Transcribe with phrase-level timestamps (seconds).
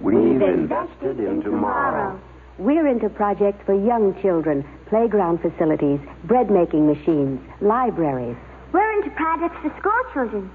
[0.00, 2.20] We've invested in tomorrow.
[2.58, 8.36] We're into projects for young children, playground facilities, bread making machines, libraries.
[8.72, 10.50] We're into projects for school children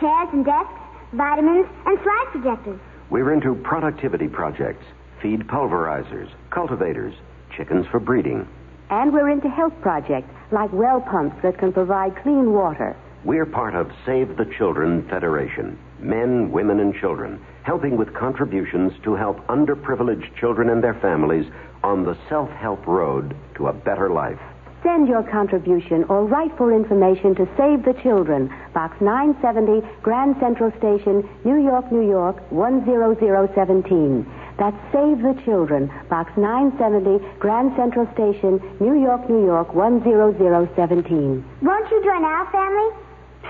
[0.00, 0.72] chairs and desks,
[1.12, 2.80] vitamins, and slide projectors.
[3.10, 4.84] We're into productivity projects,
[5.20, 7.14] feed pulverizers, cultivators,
[7.56, 8.46] chickens for breeding.
[8.90, 12.96] And we're into health projects like well pumps that can provide clean water.
[13.24, 15.78] We're part of Save the Children Federation.
[16.00, 21.46] Men, women, and children, helping with contributions to help underprivileged children and their families
[21.82, 24.40] on the self help road to a better life.
[24.82, 30.70] Send your contribution or write for information to Save the Children, Box 970, Grand Central
[30.78, 34.24] Station, New York, New York, 10017.
[34.56, 41.44] That's Save the Children, Box 970, Grand Central Station, New York, New York, 10017.
[41.62, 42.90] Won't you join our family?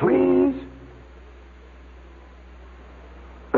[0.00, 0.67] Please.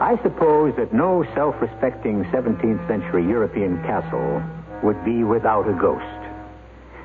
[0.00, 4.42] I suppose that no self respecting 17th century European castle
[4.82, 6.04] would be without a ghost.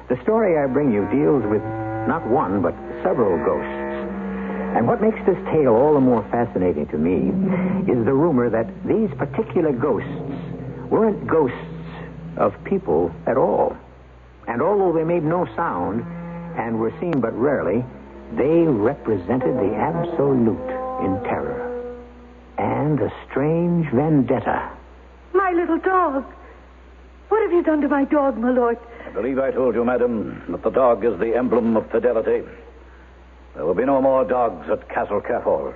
[0.10, 1.64] The story I bring you deals with
[2.06, 4.76] not one, but several ghosts.
[4.76, 7.32] And what makes this tale all the more fascinating to me
[7.90, 10.12] is the rumor that these particular ghosts
[10.90, 11.56] weren't ghosts
[12.36, 13.78] of people at all.
[14.50, 16.04] And although they made no sound
[16.60, 17.86] and were seen but rarely,
[18.36, 21.71] they represented the absolute in terror
[22.92, 24.70] and a strange vendetta.
[25.34, 26.26] My little dog.
[27.30, 28.78] What have you done to my dog, my lord?
[29.06, 32.44] I believe I told you, madam, that the dog is the emblem of fidelity.
[33.56, 35.74] There will be no more dogs at Castle Kerfol.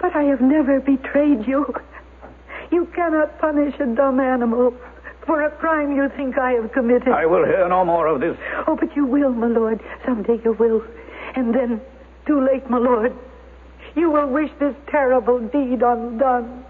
[0.00, 1.74] But I have never betrayed you.
[2.70, 4.74] You cannot punish a dumb animal
[5.24, 7.08] for a crime you think I have committed.
[7.08, 8.36] I will hear no more of this.
[8.66, 9.80] Oh, but you will, my lord.
[10.04, 10.84] Someday you will.
[11.36, 11.80] And then,
[12.26, 13.16] too late, my lord.
[13.96, 16.64] You will wish this terrible deed undone.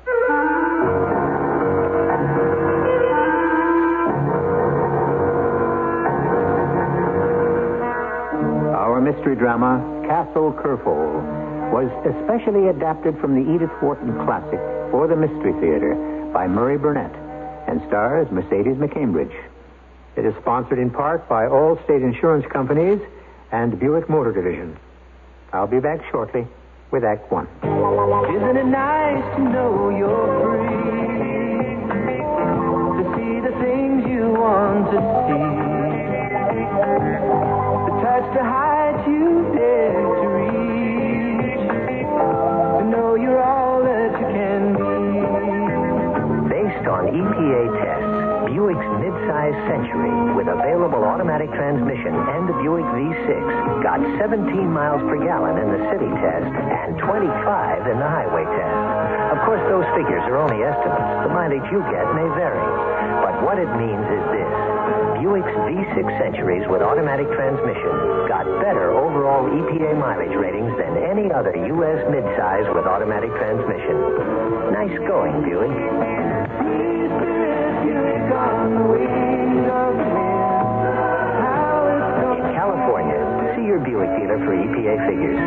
[8.77, 14.61] Our mystery drama, Castle Kerfol, was especially adapted from the Edith Wharton classic
[14.91, 15.95] for the Mystery Theater
[16.33, 17.15] by Murray Burnett
[17.67, 19.35] and stars Mercedes McCambridge.
[20.17, 23.01] It is sponsored in part by Allstate insurance companies
[23.51, 24.77] and Buick Motor Division.
[25.55, 26.47] I'll be back shortly
[26.95, 27.49] with Act One.
[28.31, 31.83] Isn't it nice to know you're free?
[32.95, 35.51] To see the things you want to see.
[37.83, 41.67] To touch the heights you dare to reach.
[42.79, 44.95] To know you're all that you can be.
[46.47, 53.64] Based on EPA tests, Buick's midsize Century with available automatic transmission and the Buick V6
[53.85, 57.21] got 17 miles per gallon in the city test and 25
[57.85, 58.81] in the highway test.
[59.37, 61.29] Of course, those figures are only estimates.
[61.29, 62.65] The mileage you get may vary.
[63.21, 64.53] But what it means is this.
[65.21, 71.53] Buick's V6 Centuries with automatic transmission got better overall EPA mileage ratings than any other
[71.53, 72.01] U.S.
[72.09, 74.01] midsize with automatic transmission.
[74.73, 75.95] Nice going, Buick.
[83.65, 85.41] Your Buick dealer for EPA figures.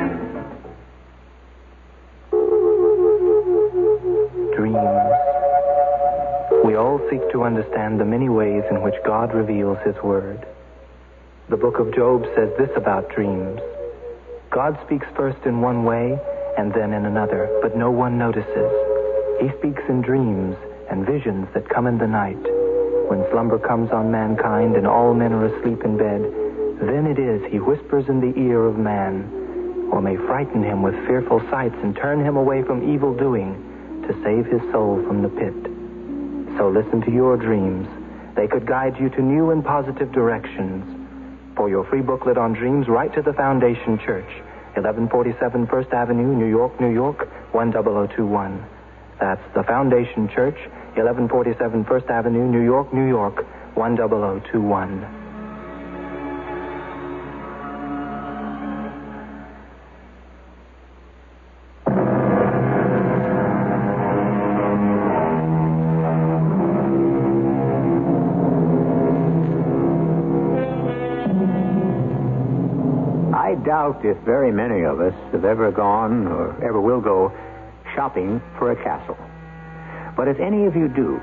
[4.56, 5.08] Dreams.
[6.66, 10.48] We all seek to understand the many ways in which God reveals His Word.
[11.50, 13.62] The book of Job says this about dreams
[14.50, 16.20] God speaks first in one way
[16.58, 18.72] and then in another, but no one notices.
[19.40, 20.56] He speaks in dreams
[20.90, 22.42] and visions that come in the night.
[23.10, 26.47] When slumber comes on mankind and all men are asleep in bed,
[26.82, 30.94] then it is he whispers in the ear of man, or may frighten him with
[31.08, 33.56] fearful sights and turn him away from evil doing
[34.08, 35.56] to save his soul from the pit.
[36.58, 37.88] So listen to your dreams.
[38.36, 40.86] They could guide you to new and positive directions.
[41.56, 44.30] For your free booklet on dreams, write to the Foundation Church,
[44.78, 48.64] 1147 First Avenue, New York, New York, 10021.
[49.20, 50.58] That's the Foundation Church,
[50.94, 53.46] 1147 First Avenue, New York, New York,
[53.76, 55.27] 10021.
[73.58, 77.32] Doubt if very many of us have ever gone or ever will go
[77.96, 79.18] shopping for a castle.
[80.16, 81.22] But if any of you do,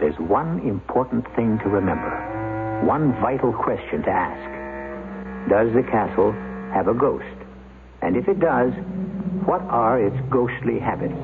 [0.00, 5.50] there's one important thing to remember, one vital question to ask.
[5.50, 6.32] Does the castle
[6.72, 7.24] have a ghost?
[8.02, 8.72] And if it does,
[9.44, 11.18] what are its ghostly habits?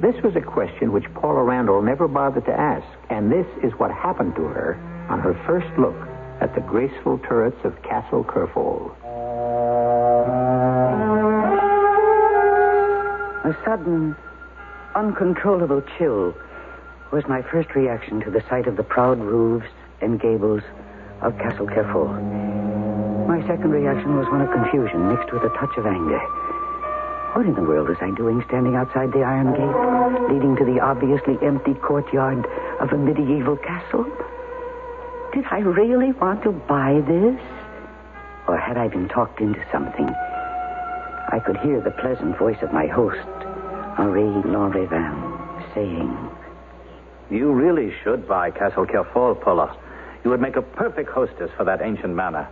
[0.00, 3.90] This was a question which Paula Randall never bothered to ask, and this is what
[3.90, 4.74] happened to her
[5.08, 5.96] on her first look
[6.40, 8.94] at the graceful turrets of Castle Kerfol.
[13.46, 14.16] A sudden,
[14.96, 16.34] uncontrollable chill
[17.12, 19.70] was my first reaction to the sight of the proud roofs
[20.00, 20.62] and gables
[21.22, 22.10] of Castle Kerfol.
[23.28, 26.18] My second reaction was one of confusion mixed with a touch of anger.
[27.38, 30.80] What in the world was I doing standing outside the iron gate, leading to the
[30.80, 32.44] obviously empty courtyard
[32.80, 34.10] of a medieval castle?
[35.32, 37.40] Did I really want to buy this?
[38.48, 40.10] Or had I been talked into something?
[41.28, 43.18] I could hear the pleasant voice of my host,
[43.98, 46.30] Henri Lanrivain, saying,
[47.30, 49.76] You really should buy Castle Kerfol, Paula.
[50.22, 52.48] You would make a perfect hostess for that ancient manor.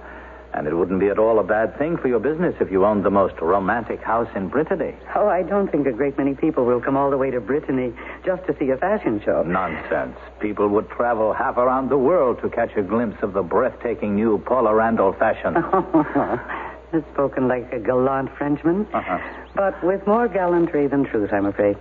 [0.55, 3.05] And it wouldn't be at all a bad thing for your business if you owned
[3.05, 4.95] the most romantic house in Brittany.
[5.17, 7.93] Oh, I don't think a great many people will come all the way to Brittany
[8.25, 9.43] just to see a fashion show.
[9.43, 10.17] Nonsense.
[10.41, 14.39] People would travel half around the world to catch a glimpse of the breathtaking new
[14.39, 15.55] Paula Randall fashion.
[16.95, 19.19] That's spoken like a gallant Frenchman, Uh-huh.
[19.57, 21.77] but with more gallantry than truth, I'm afraid.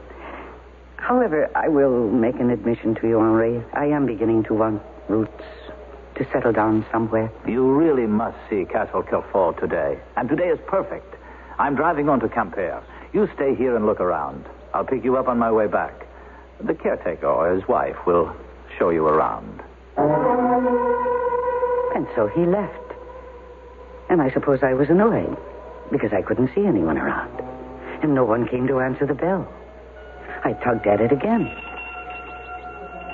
[0.97, 3.61] However, I will make an admission to you, Henri.
[3.73, 5.43] I am beginning to want roots
[6.15, 7.29] to settle down somewhere.
[7.45, 9.99] You really must see Castle Kerfol today.
[10.17, 11.13] And today is perfect.
[11.59, 12.81] I'm driving on to Quimper.
[13.13, 14.43] You stay here and look around.
[14.73, 16.07] I'll pick you up on my way back.
[16.59, 18.35] The caretaker or his wife will
[18.79, 19.61] show you around.
[21.95, 22.82] And so he left.
[24.13, 25.35] And I suppose I was annoyed
[25.91, 27.33] because I couldn't see anyone around.
[28.03, 29.51] And no one came to answer the bell.
[30.45, 31.49] I tugged at it again.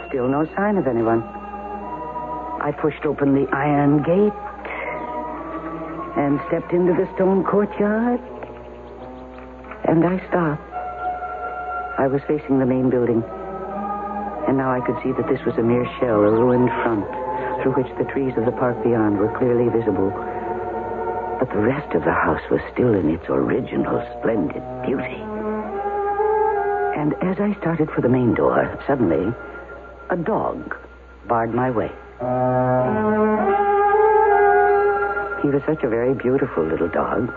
[0.10, 1.24] Still no sign of anyone.
[1.24, 4.36] I pushed open the iron gate
[6.20, 8.20] and stepped into the stone courtyard.
[9.88, 10.68] And I stopped.
[11.98, 13.24] I was facing the main building.
[14.52, 17.08] And now I could see that this was a mere shell, a ruined front,
[17.64, 20.12] through which the trees of the park beyond were clearly visible.
[21.40, 25.24] But the rest of the house was still in its original splendid beauty.
[27.00, 29.34] And as I started for the main door, suddenly
[30.10, 30.76] a dog
[31.28, 31.90] barred my way.
[35.42, 37.34] He was such a very beautiful little dog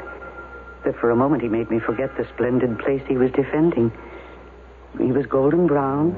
[0.84, 3.93] that for a moment he made me forget the splendid place he was defending.
[4.98, 6.10] He was golden brown,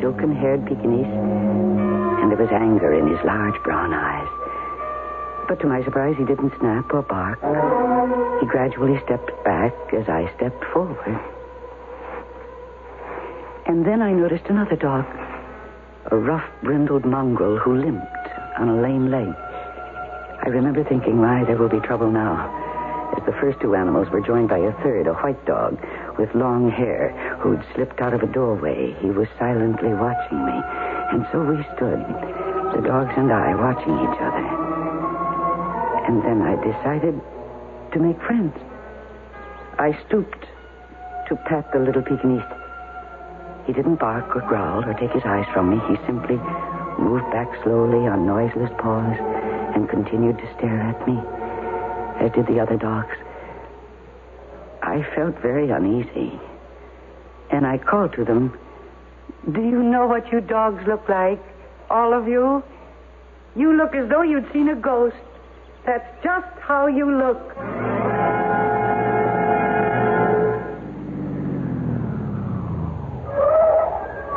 [0.00, 4.47] silken haired Pekingese, and there was anger in his large brown eyes.
[5.48, 7.40] But to my surprise, he didn't snap or bark.
[8.40, 11.18] He gradually stepped back as I stepped forward.
[13.66, 15.06] And then I noticed another dog,
[16.10, 18.28] a rough, brindled mongrel who limped
[18.58, 19.34] on a lame leg.
[20.44, 22.54] I remember thinking, why, there will be trouble now.
[23.16, 25.80] As the first two animals were joined by a third, a white dog
[26.18, 27.10] with long hair
[27.40, 28.94] who'd slipped out of a doorway.
[29.00, 30.60] He was silently watching me.
[31.12, 32.04] And so we stood,
[32.76, 34.67] the dogs and I, watching each other.
[36.08, 37.20] And then I decided
[37.92, 38.56] to make friends.
[39.78, 40.46] I stooped
[41.28, 42.42] to pat the little Pekingese.
[43.66, 45.78] He didn't bark or growl or take his eyes from me.
[45.86, 46.36] He simply
[46.98, 49.16] moved back slowly on noiseless paws
[49.74, 51.20] and continued to stare at me,
[52.24, 53.14] as did the other dogs.
[54.82, 56.40] I felt very uneasy,
[57.50, 58.58] and I called to them,
[59.52, 61.42] Do you know what you dogs look like?
[61.90, 62.62] All of you?
[63.54, 65.16] You look as though you'd seen a ghost.
[65.88, 67.54] That's just how you look.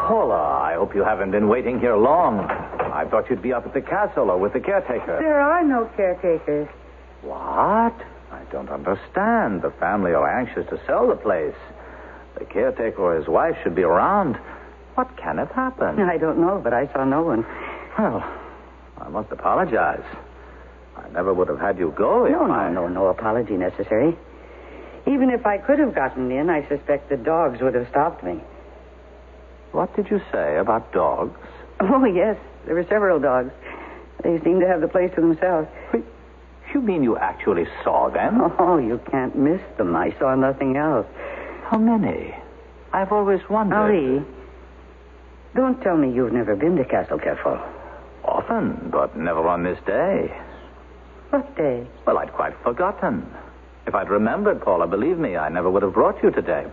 [0.08, 2.40] Paula, I hope you haven't been waiting here long.
[2.40, 5.18] I thought you'd be up at the castle or with the caretaker.
[5.20, 6.70] There are no caretakers.
[7.22, 8.00] What?
[8.32, 9.62] I don't understand.
[9.62, 11.56] The family are anxious to sell the place.
[12.40, 14.38] The caretaker or his wife should be around.
[14.96, 16.02] What can have happened?
[16.02, 17.46] I don't know, but I saw no one.
[18.00, 18.24] Well,
[19.00, 20.06] I must apologize.
[21.14, 22.72] Never would have had you go if No, no, I...
[22.72, 24.16] no, no apology necessary.
[25.08, 28.40] Even if I could have gotten in, I suspect the dogs would have stopped me.
[29.72, 31.40] What did you say about dogs?
[31.80, 32.38] Oh, yes.
[32.66, 33.52] There were several dogs.
[34.24, 35.68] They seemed to have the place to themselves.
[35.92, 36.04] Wait,
[36.74, 38.40] you mean you actually saw them?
[38.60, 39.96] Oh, you can't miss them.
[39.96, 41.08] I saw nothing else.
[41.64, 42.36] How many?
[42.94, 43.76] I've always wondered.
[43.76, 44.26] Ali,
[45.56, 47.60] don't tell me you've never been to Castle Kerfol.
[48.24, 50.32] Often, but never on this day.
[51.32, 51.88] What day?
[52.06, 53.26] Well, I'd quite forgotten.
[53.88, 56.66] If I'd remembered, Paula, believe me, I never would have brought you today.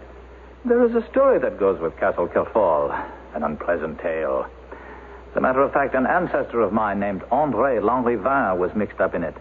[0.64, 2.90] There is a story that goes with Castle Kerfol,
[3.34, 4.46] an unpleasant tale.
[5.30, 9.14] As a matter of fact, an ancestor of mine named André Lanrivain was mixed up
[9.14, 9.36] in it.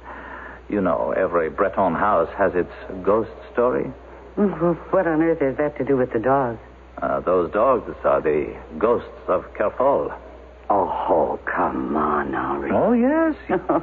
[0.69, 2.71] You know, every Breton house has its
[3.03, 3.91] ghost story.
[4.37, 6.59] What on earth has that to do with the dogs?
[7.01, 10.15] Uh, those dogs are the ghosts of Kerfol.
[10.69, 12.71] Oh, come on, Henri.
[12.71, 13.35] Oh, yes.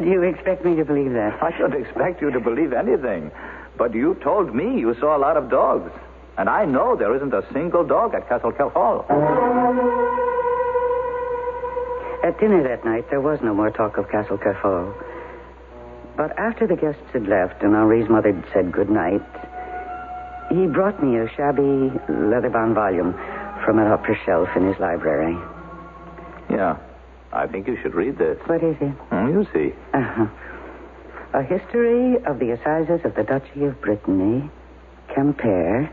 [0.00, 1.42] do you expect me to believe that?
[1.42, 3.30] I don't expect you to believe anything.
[3.76, 5.92] But you told me you saw a lot of dogs.
[6.38, 9.04] And I know there isn't a single dog at Castle Kerfol.
[12.24, 14.94] At dinner that night, there was no more talk of Castle Kerfol.
[16.16, 19.22] But after the guests had left and Henri's mother had said good night,
[20.50, 23.12] he brought me a shabby leather-bound volume
[23.64, 25.36] from an upper shelf in his library.
[26.50, 26.76] Yeah.
[27.32, 28.38] I think you should read this.
[28.46, 28.94] What is it?
[29.12, 29.74] Oh, you see.
[29.94, 30.26] Uh-huh.
[31.32, 34.50] A history of the assizes of the Duchy of Brittany,
[35.10, 35.88] Quimper,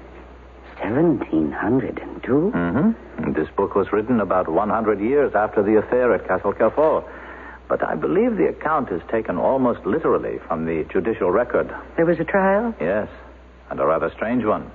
[0.82, 2.52] 1702.
[2.56, 3.34] Mm-hmm.
[3.34, 7.04] This book was written about 100 years after the affair at Castle Kerfol.
[7.68, 11.74] But I believe the account is taken almost literally from the judicial record.
[11.98, 12.74] There was a trial?
[12.80, 13.10] Yes,
[13.70, 14.72] and a rather strange one.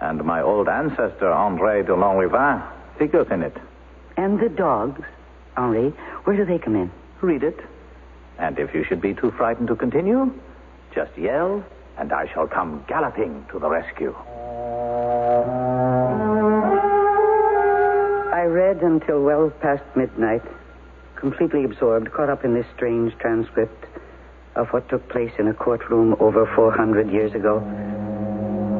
[0.00, 2.62] And my old ancestor, André de Lanrivain,
[2.98, 3.56] figures in it.
[4.16, 5.00] And the dogs,
[5.56, 5.90] Henri,
[6.24, 6.90] where do they come in?
[7.20, 7.58] Read it.
[8.38, 10.32] And if you should be too frightened to continue,
[10.94, 11.64] just yell,
[11.98, 14.14] and I shall come galloping to the rescue.
[18.32, 20.42] I read until well past midnight,
[21.16, 23.84] completely absorbed, caught up in this strange transcript
[24.56, 27.60] of what took place in a courtroom over 400 years ago.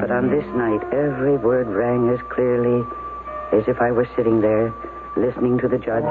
[0.01, 2.85] But on this night, every word rang as clearly
[3.53, 4.75] as if I were sitting there,
[5.17, 6.05] listening to the judge,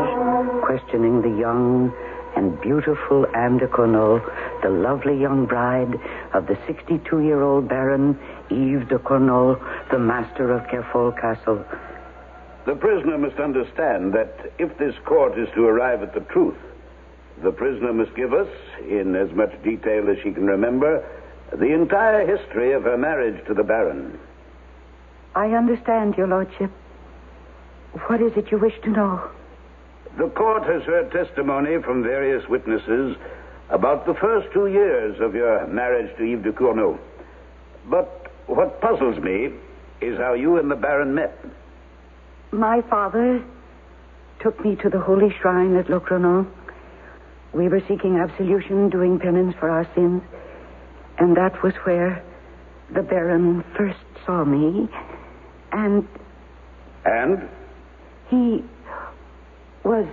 [0.63, 1.93] questioning the young
[2.36, 4.22] and beautiful Anne de Cornault,
[4.62, 6.00] the lovely young bride
[6.34, 8.17] of the 62-year-old Baron
[8.50, 9.60] Yves de Cornault,
[9.91, 11.65] the master of Kerfol Castle.
[12.65, 16.58] The prisoner must understand that if this court is to arrive at the truth,
[17.43, 18.48] the prisoner must give us,
[18.88, 21.03] in as much detail as she can remember,
[21.51, 24.17] the entire history of her marriage to the Baron.
[25.36, 26.72] I understand, Your Lordship.
[28.08, 29.30] What is it you wish to know?
[30.18, 33.18] The court has heard testimony from various witnesses
[33.70, 37.00] about the first two years of your marriage to Yves de Cornault.
[37.90, 39.50] But what puzzles me
[40.02, 41.38] is how you and the Baron met.
[42.52, 43.44] My father
[44.42, 46.48] took me to the holy shrine at Locronan.
[47.54, 50.22] We were seeking absolution, doing penance for our sins.
[51.18, 52.24] And that was where
[52.94, 54.90] the Baron first saw me.
[55.72, 56.08] And
[57.06, 57.48] And?
[58.32, 58.64] He
[59.84, 60.08] was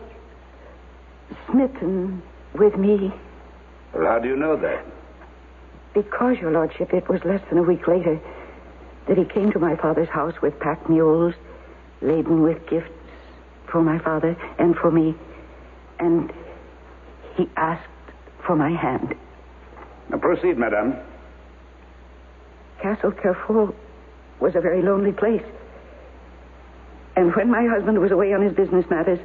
[1.47, 2.21] smitten
[2.55, 3.13] with me.
[3.95, 4.85] Well, how do you know that?
[5.95, 8.21] Because, Your Lordship, it was less than a week later
[9.07, 11.35] that he came to my father's house with packed mules
[12.03, 12.91] laden with gifts
[13.71, 15.15] for my father and for me.
[15.99, 16.33] And
[17.37, 17.89] he asked
[18.45, 19.15] for my hand.
[20.11, 20.97] Now proceed, madame.
[22.83, 23.75] Castle Kerfol
[24.41, 25.43] was a very lonely place.
[27.19, 29.19] And when my husband was away on his business matters,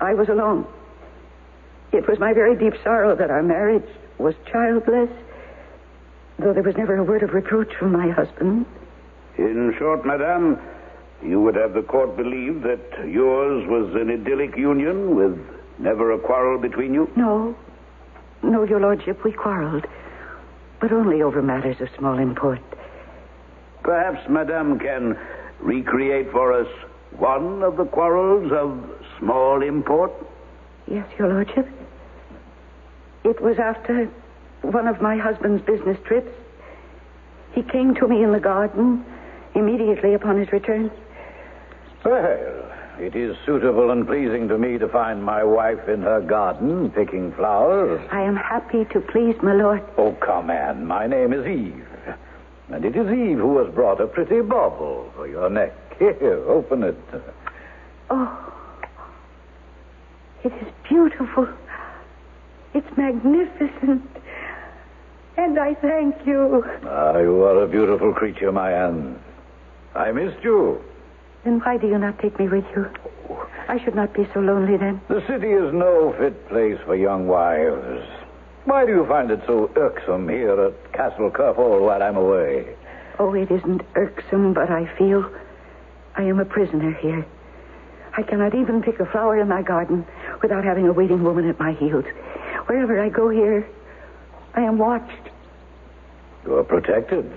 [0.00, 0.66] I was alone.
[1.92, 5.10] It was my very deep sorrow that our marriage was childless,
[6.38, 8.64] though there was never a word of reproach from my husband.
[9.36, 10.58] In short, madame,
[11.22, 15.38] you would have the court believe that yours was an idyllic union with
[15.78, 17.10] never a quarrel between you?
[17.16, 17.54] No.
[18.42, 19.86] No, Your Lordship, we quarreled.
[20.80, 22.60] But only over matters of small import.
[23.82, 25.18] Perhaps madame can
[25.60, 26.68] recreate for us
[27.18, 30.12] one of the quarrels of small import?
[30.90, 31.68] Yes, Your Lordship.
[33.24, 34.10] It was after
[34.62, 36.30] one of my husband's business trips.
[37.52, 39.04] He came to me in the garden
[39.54, 40.90] immediately upon his return.
[42.04, 46.90] Well, it is suitable and pleasing to me to find my wife in her garden
[46.90, 48.06] picking flowers.
[48.12, 49.82] I am happy to please my lord.
[49.96, 50.86] Oh, come, Anne.
[50.86, 52.16] My name is Yves.
[52.68, 55.72] And it is Yves who has brought a pretty bauble for your neck.
[55.98, 56.96] Here, open it.
[58.10, 58.52] Oh,
[60.42, 61.48] it is beautiful.
[62.74, 64.02] It's magnificent.
[65.36, 66.64] And I thank you.
[66.84, 69.18] Ah, you are a beautiful creature, my Anne.
[69.94, 70.82] I missed you.
[71.44, 72.86] Then why do you not take me with you?
[73.68, 75.00] I should not be so lonely then.
[75.08, 78.06] The city is no fit place for young wives.
[78.64, 82.74] Why do you find it so irksome here at Castle Kerfol while I'm away?
[83.18, 85.30] Oh, it isn't irksome, but I feel
[86.16, 87.26] I am a prisoner here.
[88.16, 90.06] I cannot even pick a flower in my garden
[90.40, 92.04] without having a waiting woman at my heels.
[92.66, 93.66] Wherever I go here,
[94.54, 95.30] I am watched.
[96.44, 97.30] You are protected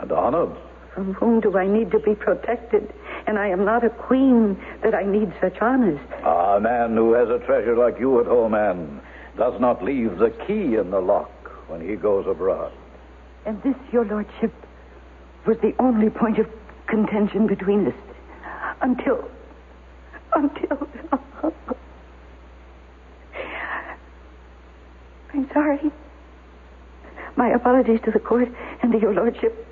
[0.00, 0.56] and honored.
[0.94, 2.90] From whom do I need to be protected?
[3.26, 6.00] And I am not a queen that I need such honors.
[6.22, 9.00] Ah, a man who has a treasure like you at home, Anne,
[9.36, 11.30] does not leave the key in the lock
[11.68, 12.72] when he goes abroad.
[13.44, 14.54] And this, your lordship,
[15.44, 16.48] was the only point of
[16.86, 17.94] contention between us.
[18.86, 19.28] Until.
[20.32, 20.88] Until.
[25.34, 25.90] I'm sorry.
[27.34, 28.48] My apologies to the court
[28.82, 29.66] and to your lordship.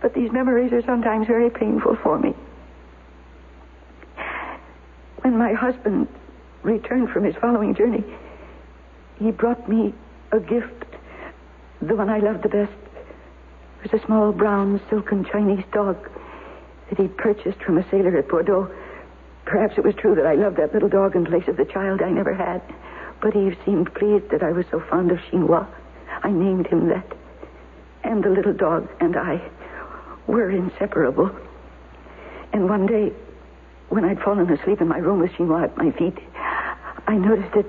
[0.00, 2.32] But these memories are sometimes very painful for me.
[5.22, 6.06] When my husband
[6.62, 8.04] returned from his following journey,
[9.18, 9.92] he brought me
[10.30, 10.84] a gift,
[11.82, 12.72] the one I loved the best.
[13.82, 16.08] It was a small brown silken Chinese dog
[16.88, 18.70] that he'd purchased from a sailor at Bordeaux.
[19.44, 22.02] Perhaps it was true that I loved that little dog in place of the child
[22.02, 22.62] I never had.
[23.20, 25.66] But Yves seemed pleased that I was so fond of Chinois.
[26.22, 27.06] I named him that.
[28.02, 29.40] And the little dog and I
[30.26, 31.30] were inseparable.
[32.52, 33.12] And one day,
[33.88, 36.18] when I'd fallen asleep in my room with Chinois at my feet,
[37.06, 37.66] I noticed it.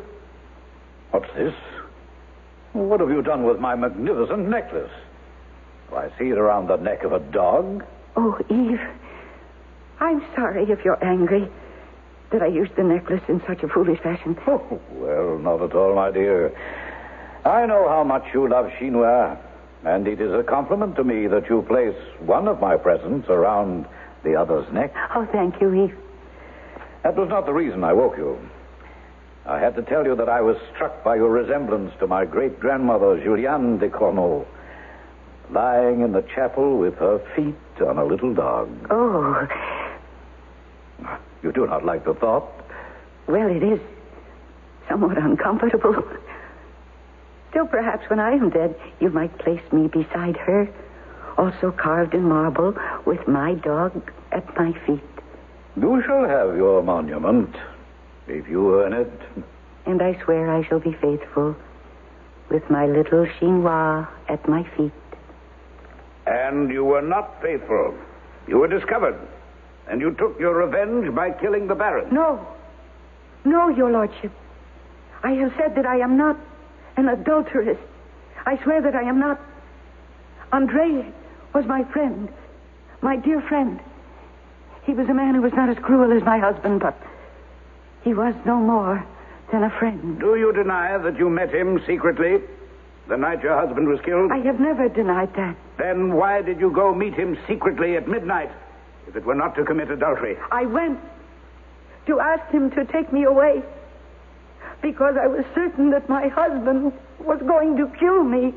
[1.11, 1.53] What's this?
[2.73, 4.91] What have you done with my magnificent necklace?
[5.89, 7.85] Do I see it around the neck of a dog?
[8.15, 8.79] Oh, Yves,
[9.99, 11.47] I'm sorry if you're angry
[12.31, 14.37] that I used the necklace in such a foolish fashion.
[14.47, 16.51] Oh, well, not at all, my dear.
[17.45, 19.37] I know how much you love Chinois,
[19.83, 23.85] and it is a compliment to me that you place one of my presents around
[24.23, 24.93] the other's neck.
[25.15, 25.93] Oh, thank you, Yves.
[27.03, 28.39] That was not the reason I woke you.
[29.45, 32.59] I had to tell you that I was struck by your resemblance to my great
[32.59, 34.47] grandmother, Juliane de Cornault,
[35.51, 38.69] lying in the chapel with her feet on a little dog.
[38.89, 39.47] Oh,
[41.43, 42.51] You do not like the thought?
[43.27, 43.79] well, it is
[44.87, 46.03] somewhat uncomfortable.
[47.49, 50.67] Still, perhaps when I am dead, you might place me beside her,
[51.37, 55.01] also carved in marble, with my dog at my feet.
[55.75, 57.55] You shall have your monument,
[58.27, 59.11] if you earn it.
[59.85, 61.55] And I swear I shall be faithful,
[62.49, 64.91] with my little chinois at my feet.
[66.27, 67.95] And you were not faithful.
[68.47, 69.19] You were discovered.
[69.87, 72.13] And you took your revenge by killing the Baron.
[72.13, 72.45] No.
[73.43, 74.31] No, your lordship.
[75.23, 76.37] I have said that I am not
[76.97, 77.77] an adulteress.
[78.45, 79.39] I swear that I am not.
[80.51, 81.11] Andre
[81.53, 82.29] was my friend,
[83.01, 83.79] my dear friend.
[84.83, 86.95] He was a man who was not as cruel as my husband, but
[88.03, 89.05] he was no more
[89.51, 90.19] than a friend.
[90.19, 92.41] Do you deny that you met him secretly
[93.07, 94.31] the night your husband was killed?
[94.31, 95.55] I have never denied that.
[95.77, 98.51] Then why did you go meet him secretly at midnight
[99.07, 100.37] if it were not to commit adultery?
[100.51, 100.99] I went
[102.07, 103.63] to ask him to take me away
[104.81, 108.53] because I was certain that my husband was going to kill me.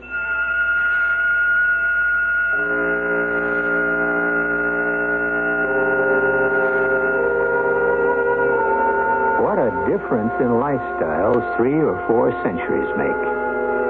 [9.40, 13.22] What a difference in lifestyles three or four centuries make.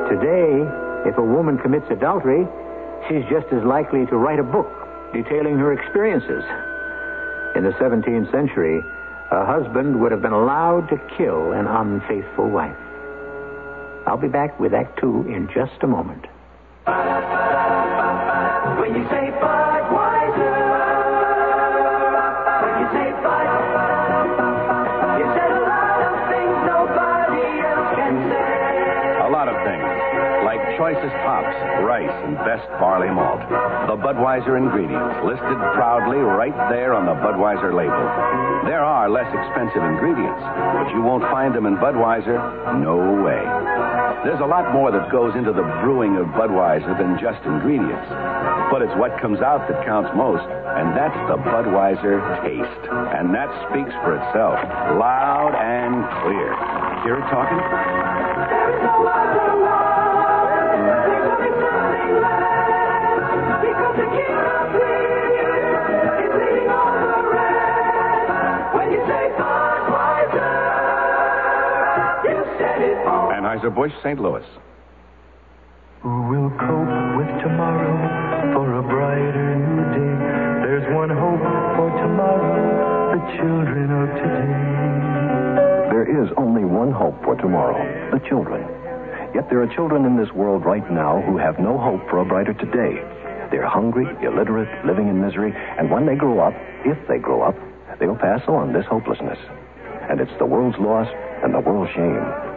[0.09, 0.63] Today,
[1.09, 2.47] if a woman commits adultery,
[3.09, 4.78] she's just as likely to write a book
[5.13, 6.45] detailing her experiences.
[7.57, 8.83] In the 17th century,
[9.31, 12.77] a husband would have been allowed to kill an unfaithful wife.
[14.07, 16.27] I'll be back with Act Two in just a moment.
[18.81, 19.28] When you say
[30.89, 31.53] choicest hops,
[31.85, 33.45] rice, and best barley malt.
[33.93, 38.01] The Budweiser ingredients listed proudly right there on the Budweiser label.
[38.65, 42.41] There are less expensive ingredients, but you won't find them in Budweiser.
[42.81, 43.45] No way.
[44.25, 48.09] There's a lot more that goes into the brewing of Budweiser than just ingredients.
[48.73, 52.85] But it's what comes out that counts most, and that's the Budweiser taste.
[53.13, 54.57] And that speaks for itself,
[54.97, 56.57] loud and clear.
[57.05, 57.61] Hear it talking?
[73.59, 74.21] Anheuser-Busch, St.
[74.21, 74.45] Louis.
[76.03, 80.15] Who will cope with tomorrow for a brighter new day?
[80.63, 81.43] There's one hope
[81.75, 84.55] for tomorrow, the children of today.
[85.91, 88.63] There is only one hope for tomorrow the children.
[89.35, 92.25] Yet there are children in this world right now who have no hope for a
[92.25, 93.03] brighter today.
[93.51, 96.55] They're hungry, illiterate, living in misery, and when they grow up,
[96.87, 97.57] if they grow up,
[97.99, 99.39] they'll pass on this hopelessness.
[100.09, 101.09] And it's the world's loss
[101.43, 102.48] and the world's shame.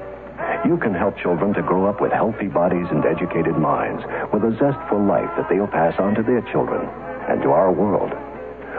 [0.65, 4.51] You can help children to grow up with healthy bodies and educated minds, with a
[4.59, 6.85] zest for life that they'll pass on to their children
[7.29, 8.11] and to our world.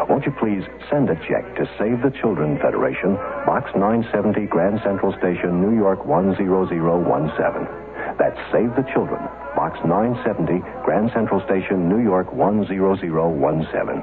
[0.08, 3.14] Won't you please send a check to Save the Children Federation,
[3.46, 7.66] Box 970, Grand Central Station, New York 10017.
[8.18, 9.20] That's Save the Children,
[9.54, 14.02] Box 970, Grand Central Station, New York 10017.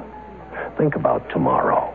[0.78, 1.92] Think about tomorrow.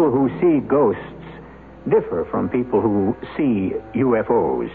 [0.00, 1.28] People who see ghosts
[1.86, 4.72] differ from people who see UFOs.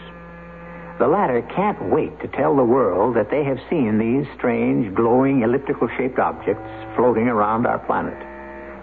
[1.00, 5.42] The latter can't wait to tell the world that they have seen these strange, glowing,
[5.42, 8.22] elliptical shaped objects floating around our planet,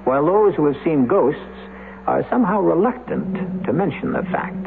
[0.05, 1.39] while those who have seen ghosts
[2.09, 4.67] are somehow reluctant to mention the fact.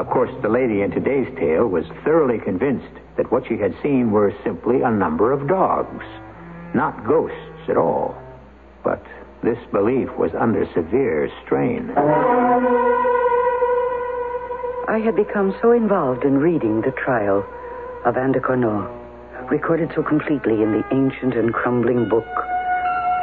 [0.00, 4.10] Of course, the lady in today's tale was thoroughly convinced that what she had seen
[4.10, 6.04] were simply a number of dogs,
[6.74, 8.20] not ghosts at all.
[8.82, 9.04] But
[9.42, 11.90] this belief was under severe strain.
[14.88, 17.46] I had become so involved in reading the trial
[18.04, 18.90] of Anne de Cornault,
[19.50, 22.26] recorded so completely in the ancient and crumbling book,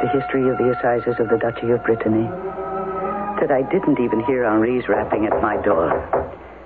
[0.02, 2.28] The History of the Assizes of the Duchy of Brittany,
[3.40, 5.92] that I didn't even hear Henri's rapping at my door.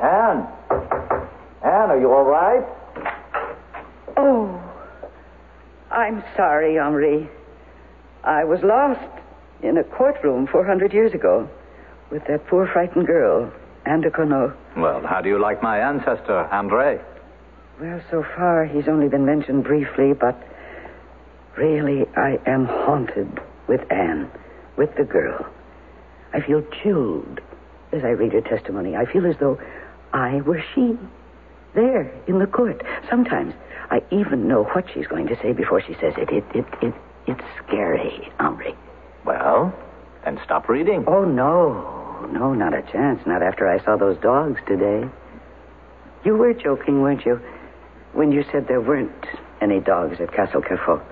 [0.00, 0.46] Anne!
[1.62, 2.64] Anne, are you all right?
[4.16, 4.62] Oh,
[5.90, 7.28] I'm sorry, Henri.
[8.22, 9.19] I was lost
[9.62, 11.48] in a courtroom 400 years ago
[12.10, 13.52] with that poor frightened girl,
[13.86, 14.52] Anne de Cornault.
[14.76, 17.00] Well, how do you like my ancestor, Andre?
[17.80, 20.36] Well, so far he's only been mentioned briefly, but
[21.56, 24.30] really I am haunted with Anne,
[24.76, 25.46] with the girl.
[26.32, 27.40] I feel chilled
[27.92, 28.96] as I read her testimony.
[28.96, 29.58] I feel as though
[30.12, 30.98] I were she,
[31.74, 32.82] there in the court.
[33.08, 33.54] Sometimes
[33.90, 36.30] I even know what she's going to say before she says it.
[36.30, 36.94] It, it, it,
[37.26, 38.74] it's scary, Henri.
[39.24, 39.72] Well,
[40.24, 41.04] then stop reading.
[41.06, 42.28] Oh, no.
[42.32, 43.20] No, not a chance.
[43.26, 45.08] Not after I saw those dogs today.
[46.24, 47.40] You were joking, weren't you,
[48.12, 49.26] when you said there weren't
[49.60, 51.02] any dogs at Castle Kerfol?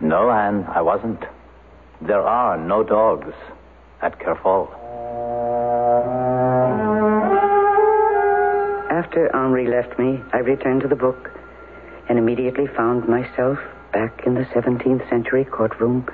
[0.00, 1.24] No, Anne, I wasn't.
[2.02, 3.32] There are no dogs
[4.02, 4.68] at Kerfol.
[8.90, 11.30] After Henri left me, I returned to the book
[12.08, 13.58] and immediately found myself
[13.92, 16.06] back in the 17th century courtroom,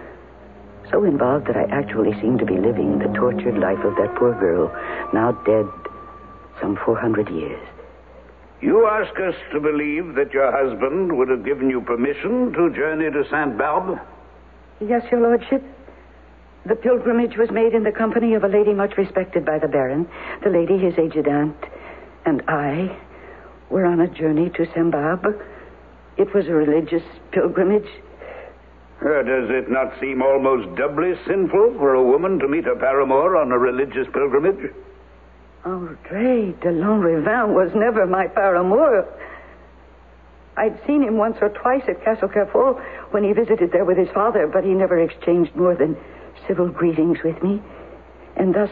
[0.90, 4.35] so involved that I actually seemed to be living the tortured life of that poor
[4.38, 4.71] girl,
[5.12, 5.66] now dead
[6.61, 7.61] some 400 years.
[8.61, 13.11] You ask us to believe that your husband would have given you permission to journey
[13.11, 13.59] to St.
[13.59, 13.99] Barbe?
[14.81, 15.62] Yes, your lordship.
[16.64, 20.09] The pilgrimage was made in the company of a lady much respected by the baron,
[20.45, 21.57] the lady his aged aunt,
[22.25, 22.97] and I
[23.68, 24.92] were on a journey to St.
[24.92, 25.40] Barbe.
[26.16, 27.88] It was a religious pilgrimage.
[29.02, 33.36] Uh, does it not seem almost doubly sinful for a woman to meet her paramour
[33.36, 34.72] on a religious pilgrimage?
[35.64, 39.06] Andre de Lanrivain was never my paramour.
[40.56, 44.08] I'd seen him once or twice at Castle Kerfol when he visited there with his
[44.10, 45.96] father, but he never exchanged more than
[46.46, 47.60] civil greetings with me.
[48.36, 48.70] And thus,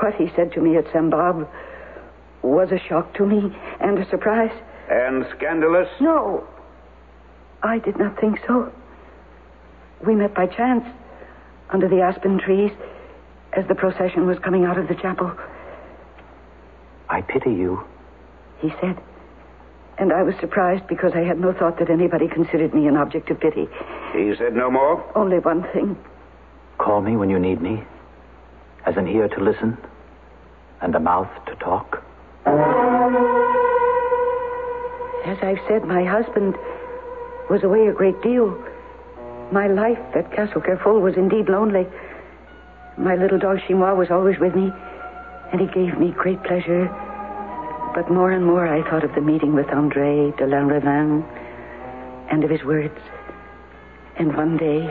[0.00, 0.90] what he said to me at.
[1.10, 1.46] Barbe
[2.42, 4.56] was a shock to me and a surprise.
[4.90, 5.88] And scandalous?
[6.00, 6.46] No,
[7.62, 8.72] I did not think so.
[10.04, 10.84] We met by chance
[11.70, 12.72] under the aspen trees
[13.52, 15.32] as the procession was coming out of the chapel.
[17.08, 17.84] I pity you.
[18.60, 18.98] He said.
[19.98, 23.30] And I was surprised because I had no thought that anybody considered me an object
[23.30, 23.68] of pity.
[24.12, 25.04] He said no more?
[25.16, 25.96] Only one thing.
[26.78, 27.82] Call me when you need me,
[28.86, 29.76] as an ear to listen
[30.80, 32.04] and a mouth to talk.
[35.24, 36.54] As I've said, my husband
[37.50, 38.56] was away a great deal.
[39.50, 41.86] My life at Castle Kerfol was indeed lonely.
[42.98, 44.70] My little dog Chinois was always with me,
[45.52, 46.84] and he gave me great pleasure.
[47.94, 51.24] But more and more I thought of the meeting with Andre de Lanrivain
[52.30, 52.98] and of his words.
[54.18, 54.86] And one day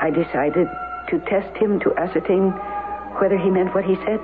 [0.00, 0.66] I decided
[1.10, 2.50] to test him to ascertain
[3.20, 4.20] whether he meant what he said.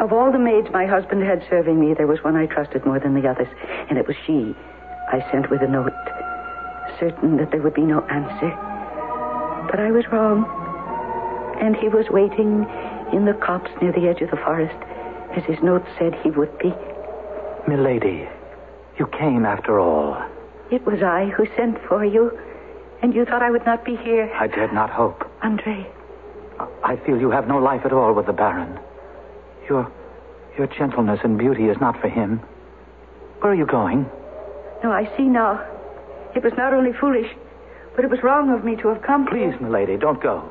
[0.00, 3.00] Of all the maids my husband had serving me, there was one I trusted more
[3.00, 3.48] than the others,
[3.88, 4.54] and it was she
[5.10, 5.94] I sent with a note,
[6.98, 8.50] certain that there would be no answer.
[9.70, 10.44] But I was wrong,
[11.60, 12.66] and he was waiting
[13.12, 14.76] in the copse near the edge of the forest,
[15.36, 16.72] as his note said he would be.
[17.66, 18.28] Milady,
[18.98, 20.22] you came after all.
[20.70, 22.38] It was I who sent for you,
[23.02, 24.30] and you thought I would not be here.
[24.34, 25.24] I dared not hope.
[25.42, 25.86] Andre,
[26.84, 28.78] I feel you have no life at all with the Baron.
[29.68, 29.90] Your,
[30.56, 32.40] your gentleness and beauty is not for him.
[33.40, 34.06] Where are you going?
[34.82, 35.64] No, I see now.
[36.36, 37.30] It was not only foolish,
[37.96, 39.26] but it was wrong of me to have come.
[39.26, 40.48] Please, milady, don't go.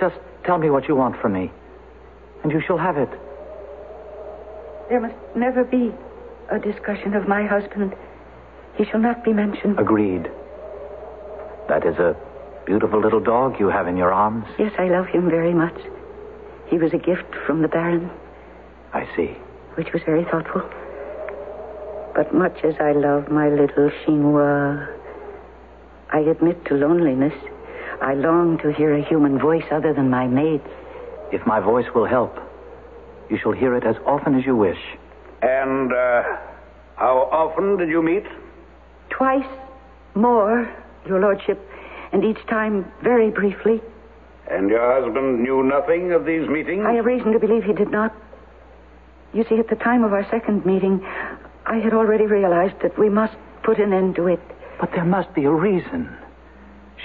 [0.00, 1.50] Just tell me what you want from me,
[2.42, 3.10] and you shall have it.
[4.88, 5.92] There must never be
[6.50, 7.94] a discussion of my husband.
[8.76, 9.78] He shall not be mentioned.
[9.78, 10.30] Agreed.
[11.68, 12.14] That is a
[12.66, 14.46] beautiful little dog you have in your arms.
[14.58, 15.76] Yes, I love him very much.
[16.68, 18.10] He was a gift from the Baron,
[18.92, 19.36] I see.
[19.76, 20.62] which was very thoughtful.
[22.16, 24.88] But much as I love my little chinois,
[26.10, 27.34] I admit to loneliness.
[28.00, 30.66] I long to hear a human voice other than my maid's.
[31.30, 32.34] If my voice will help,
[33.28, 34.78] you shall hear it as often as you wish.
[35.42, 36.22] And uh,
[36.96, 38.24] how often did you meet?
[39.10, 39.44] Twice
[40.14, 40.74] more,
[41.06, 41.60] Your Lordship,
[42.12, 43.82] and each time very briefly.
[44.50, 46.82] And your husband knew nothing of these meetings?
[46.86, 48.14] I have reason to believe he did not.
[49.34, 51.04] You see, at the time of our second meeting,
[51.66, 54.40] I had already realized that we must put an end to it.
[54.80, 56.14] But there must be a reason.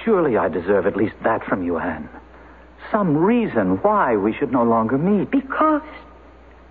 [0.04, 2.10] Surely I deserve at least that from you, Anne.
[2.92, 5.32] Some reason why we should no longer meet.
[5.32, 5.82] Because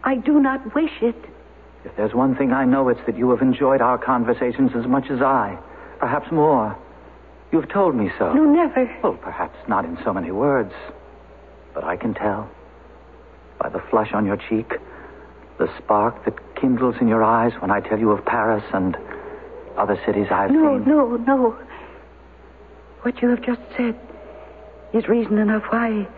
[0.05, 1.17] I do not wish it.
[1.85, 5.11] If there's one thing I know, it's that you have enjoyed our conversations as much
[5.11, 5.59] as I.
[5.99, 6.77] Perhaps more.
[7.53, 8.33] You've told me so.
[8.33, 8.95] No, never.
[9.03, 10.73] Well, perhaps not in so many words.
[11.75, 12.51] But I can tell.
[13.59, 14.75] By the flush on your cheek,
[15.61, 18.97] the spark that kindles in your eyes when I tell you of Paris and
[19.77, 20.89] other cities I've no, seen.
[20.89, 21.37] no, no.
[21.37, 21.59] No.
[23.03, 23.99] What you have just said
[24.93, 26.09] is reason enough why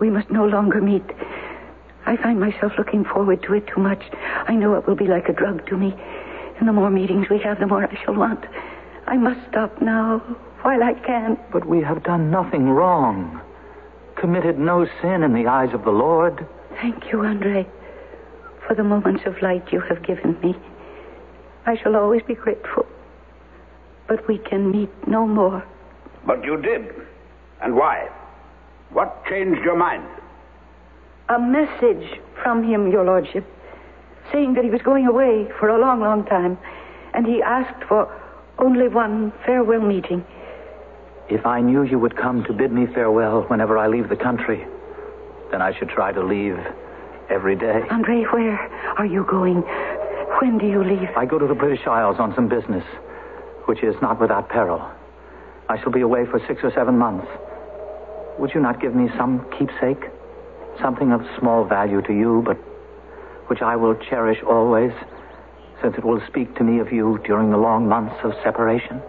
[0.00, 1.04] we must no longer meet.
[2.06, 4.02] I find myself looking forward to it too much.
[4.46, 5.94] I know it will be like a drug to me.
[6.58, 8.44] And the more meetings we have, the more I shall want.
[9.06, 10.18] I must stop now
[10.62, 11.38] while I can.
[11.52, 13.40] But we have done nothing wrong.
[14.16, 16.46] Committed no sin in the eyes of the Lord.
[16.80, 17.66] Thank you, Andre,
[18.68, 20.54] for the moments of light you have given me.
[21.66, 22.84] I shall always be grateful.
[24.06, 25.64] But we can meet no more.
[26.26, 26.94] But you did.
[27.62, 28.08] And why?
[28.90, 30.06] What changed your mind?
[31.30, 33.44] A message from him, Your Lordship,
[34.32, 36.58] saying that he was going away for a long, long time,
[37.14, 38.14] and he asked for
[38.58, 40.24] only one farewell meeting.
[41.30, 44.66] If I knew you would come to bid me farewell whenever I leave the country,
[45.50, 46.58] then I should try to leave
[47.30, 47.82] every day.
[47.90, 48.58] Andre, where
[48.98, 49.62] are you going?
[50.40, 51.08] When do you leave?
[51.16, 52.84] I go to the British Isles on some business,
[53.66, 54.88] which is not without peril.
[55.68, 57.26] I shall be away for six or seven months.
[58.38, 60.10] Would you not give me some keepsake?
[60.80, 62.56] Something of small value to you, but
[63.48, 64.92] which I will cherish always,
[65.82, 69.02] since it will speak to me of you during the long months of separation?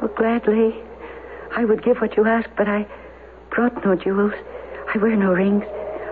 [0.00, 0.74] Well, gladly.
[1.56, 2.86] I would give what you ask, but I
[3.50, 4.32] brought no jewels.
[4.94, 5.64] I wear no rings.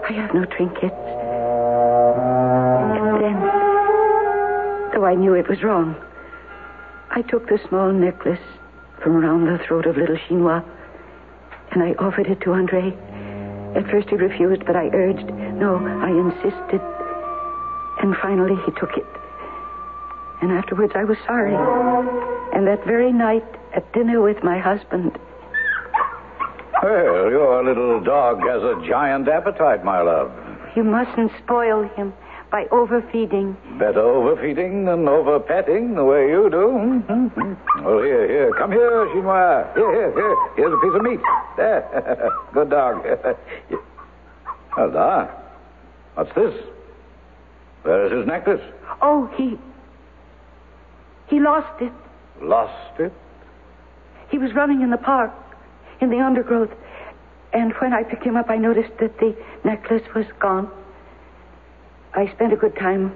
[0.08, 1.17] I have no trinkets.
[5.08, 5.96] I knew it was wrong,
[7.10, 8.44] I took the small necklace
[9.02, 10.62] from around the throat of little Chinois,
[11.72, 12.92] and I offered it to Andre.
[13.74, 15.24] At first he refused, but I urged.
[15.56, 16.82] No, I insisted.
[18.02, 19.06] And finally he took it.
[20.42, 21.54] And afterwards I was sorry.
[22.54, 25.18] And that very night, at dinner with my husband,
[26.82, 30.30] Well, your little dog has a giant appetite, my love.
[30.76, 32.12] you mustn't spoil him
[32.50, 33.56] by overfeeding.
[33.78, 37.02] Better overfeeding than overpetting the way you do.
[37.06, 37.84] Mm-hmm.
[37.84, 38.52] Well, here, here.
[38.58, 39.74] Come here, Chinois.
[39.74, 40.36] Here, here, here.
[40.56, 41.20] Here's a piece of meat.
[41.56, 42.30] There.
[42.54, 43.04] Good dog.
[44.70, 45.28] Hello.
[46.14, 46.54] What's this?
[47.82, 48.62] Where is his necklace?
[49.02, 49.58] Oh, he.
[51.28, 51.92] He lost it.
[52.40, 53.12] Lost it?
[54.30, 55.32] He was running in the park,
[56.00, 56.70] in the undergrowth.
[57.52, 60.70] And when I picked him up, I noticed that the necklace was gone.
[62.14, 63.12] I spent a good time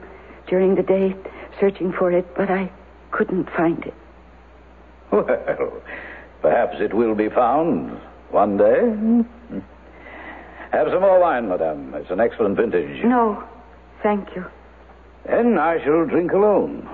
[0.47, 1.15] during the day
[1.61, 2.71] searching for it, but I
[3.11, 3.95] couldn't find it.
[5.11, 5.27] Well,
[6.41, 7.99] perhaps it will be found
[8.31, 9.61] one day.
[10.73, 11.95] Have some more wine, madame.
[11.95, 13.05] It's an excellent vintage.
[13.05, 13.45] No,
[14.03, 14.45] thank you.
[15.27, 16.89] Then I shall drink alone.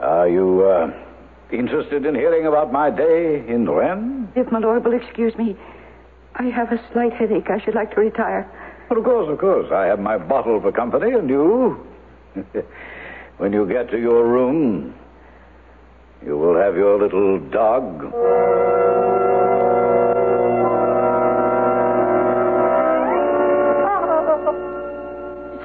[0.00, 0.92] Are you uh,
[1.52, 4.28] interested in hearing about my day in Rennes?
[4.34, 5.56] If my lord will excuse me,
[6.34, 7.48] I have a slight headache.
[7.48, 8.50] I should like to retire.
[8.92, 9.72] Of course, of course.
[9.72, 11.78] I have my bottle for company, and you.
[13.38, 14.94] when you get to your room,
[16.24, 18.02] you will have your little dog.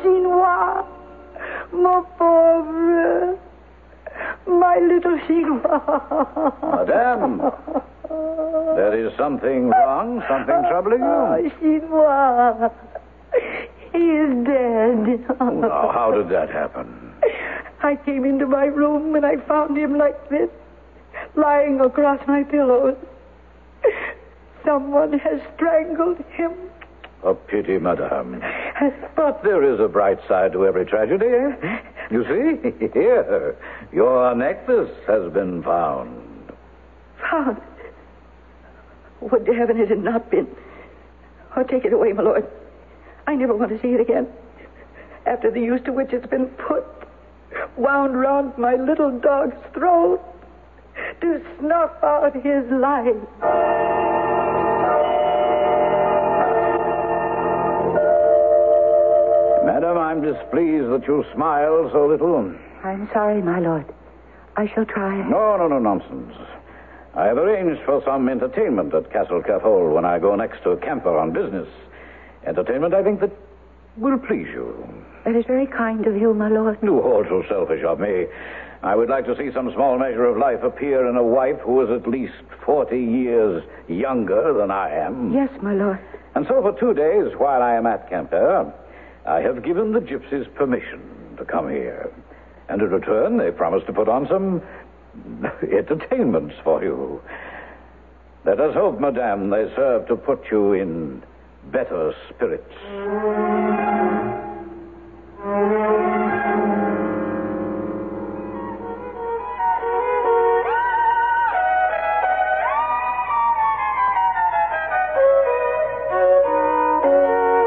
[0.02, 0.86] Chinois,
[1.74, 3.38] mon pauvre,
[4.48, 6.54] my little Chinois.
[6.64, 7.52] Madame,
[8.78, 11.06] There is something wrong, something troubling you.
[11.06, 12.72] Oh, Chinois.
[13.98, 15.40] He is dead.
[15.40, 17.14] Now, how did that happen?
[17.82, 20.50] I came into my room and I found him like this,
[21.36, 22.96] lying across my pillows.
[24.64, 26.52] Someone has strangled him.
[27.24, 28.40] A pity, madame.
[29.16, 31.26] But there is a bright side to every tragedy.
[31.26, 31.80] eh?
[32.12, 33.56] You see, here,
[33.92, 36.52] your necklace has been found.
[37.32, 37.60] Found.
[39.22, 40.48] Would to heaven it had not been.
[41.56, 42.46] Oh, take it away, my lord.
[43.28, 44.28] I never want to see it again.
[45.26, 46.86] After the use to which it's been put,
[47.76, 50.22] wound round my little dog's throat
[51.22, 53.16] to snuff out his life.
[59.66, 62.56] Madam, I'm displeased that you smile so little.
[62.84, 63.86] I'm sorry, my lord.
[64.56, 65.18] I shall try.
[65.28, 66.34] No, no, no, nonsense.
[67.14, 71.20] I have arranged for some entertainment at Castle Kerfol when I go next to Quimper
[71.20, 71.68] on business.
[72.48, 73.32] Entertainment, I think, that
[73.98, 74.88] will please you.
[75.26, 76.78] That is very kind of you, my lord.
[76.82, 78.28] You hold so selfish of me.
[78.84, 81.82] I would like to see some small measure of life appear in a wife who
[81.82, 82.34] is at least
[82.66, 85.34] 40 years younger than I am.
[85.34, 86.00] Yes, my lord.
[86.36, 88.72] And so for two days, while I am at Quimper,
[89.26, 92.12] I have given the gypsies permission to come here.
[92.70, 94.62] And in return, they promise to put on some
[95.64, 97.22] entertainments for you.
[98.46, 101.24] Let us hope, madame, they serve to put you in
[101.72, 102.74] better spirits.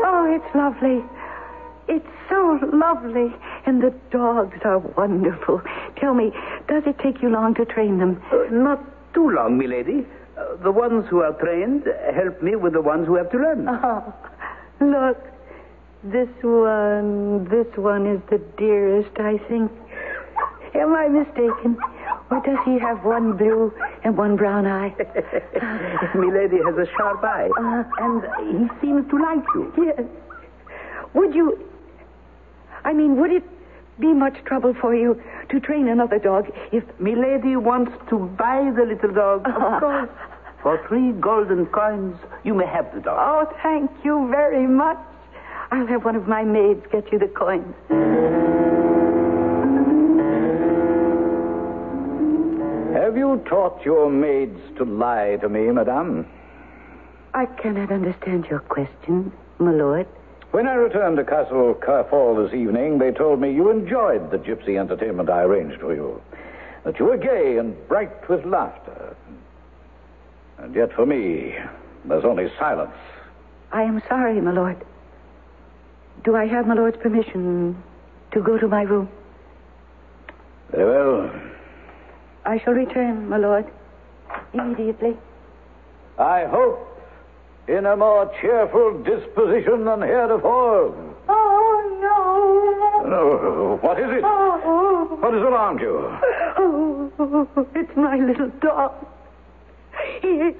[0.02, 1.02] Oh, it's lovely.
[1.88, 3.34] It's so lovely.
[3.66, 5.60] And the dogs are wonderful.
[5.96, 6.32] Tell me,
[6.68, 8.22] does it take you long to train them?
[8.32, 8.80] Uh, not
[9.14, 10.06] too long, milady.
[10.40, 13.68] Uh, the ones who are trained help me with the ones who have to learn.
[13.68, 14.14] Oh,
[14.80, 15.18] look.
[16.02, 19.70] This one, this one is the dearest, I think.
[20.74, 21.76] Am I mistaken?
[22.30, 24.94] Or does he have one blue and one brown eye?
[26.14, 28.22] milady has a sharp eye, Uh, and
[28.60, 29.72] he seems to like you.
[29.76, 30.06] Yes.
[31.12, 31.58] Would you.
[32.84, 33.44] I mean, would it
[33.98, 36.84] be much trouble for you to train another dog if.
[36.98, 40.08] Milady wants to buy the little dog, of course.
[40.62, 43.18] For three golden coins, you may have the dog.
[43.18, 44.98] Oh, thank you very much.
[45.70, 47.74] I'll have one of my maids get you the coins.
[52.92, 56.26] Have you taught your maids to lie to me, madame?
[57.32, 60.06] I cannot understand your question, my lord.
[60.50, 64.78] When I returned to Castle Kerfol this evening, they told me you enjoyed the gypsy
[64.78, 66.20] entertainment I arranged for you.
[66.84, 69.16] That you were gay and bright with laughter.
[70.62, 71.54] And yet for me,
[72.04, 72.92] there's only silence.
[73.72, 74.76] I am sorry, my lord.
[76.24, 77.82] Do I have my lord's permission
[78.32, 79.08] to go to my room?
[80.70, 81.30] Very well.
[82.44, 83.66] I shall return, my lord,
[84.52, 85.16] immediately.
[86.18, 86.86] I hope
[87.68, 90.94] in a more cheerful disposition than heretofore.
[91.28, 93.08] Oh, no.
[93.08, 94.22] No, what is it?
[94.24, 95.96] Oh, What has alarmed you?
[96.58, 98.92] oh, it's my little dog.
[100.20, 100.52] He...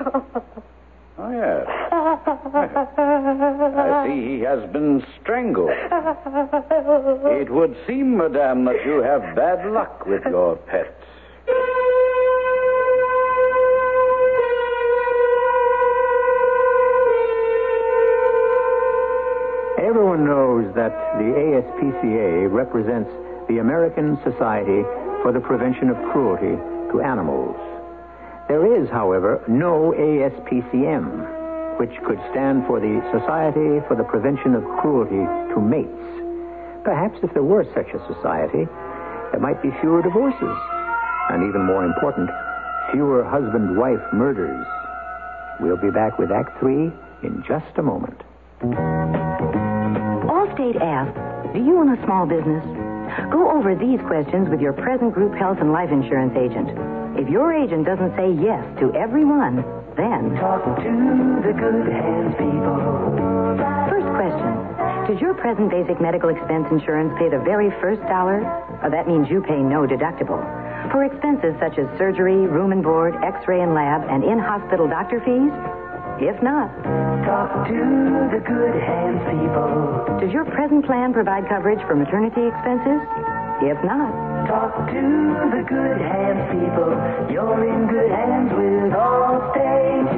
[1.23, 1.67] Oh, yes.
[1.93, 5.69] I see he has been strangled.
[5.71, 10.95] It would seem, madame, that you have bad luck with your pets.
[19.79, 23.11] Everyone knows that the ASPCA represents
[23.49, 24.83] the American Society
[25.23, 26.57] for the Prevention of Cruelty
[26.93, 27.57] to Animals.
[28.51, 34.65] There is, however, no ASPCM, which could stand for the Society for the Prevention of
[34.83, 35.23] Cruelty
[35.55, 35.87] to Mates.
[36.83, 38.67] Perhaps if there were such a society,
[39.31, 40.59] there might be fewer divorces,
[41.31, 42.29] and even more important,
[42.91, 44.67] fewer husband wife murders.
[45.61, 46.91] We'll be back with Act Three
[47.23, 48.19] in just a moment.
[50.27, 52.67] Allstate asks, do you own a small business?
[53.31, 57.00] Go over these questions with your present group health and life insurance agent.
[57.21, 59.61] If your agent doesn't say yes to every one,
[59.93, 60.93] then Talk to
[61.45, 62.81] the good hands people.
[63.93, 64.53] First question.
[65.05, 68.41] Does your present basic medical expense insurance pay the very first dollar?
[68.83, 70.41] Or that means you pay no deductible.
[70.91, 75.53] For expenses such as surgery, room and board, x-ray and lab, and in-hospital doctor fees?
[76.25, 76.73] If not,
[77.29, 77.81] Talk to
[78.33, 80.17] the good hands people.
[80.25, 83.01] does your present plan provide coverage for maternity expenses?
[83.61, 84.09] If not,
[84.47, 85.05] Talk to
[85.53, 86.91] the good hands people.
[87.33, 90.09] You're in good hands with Allstate.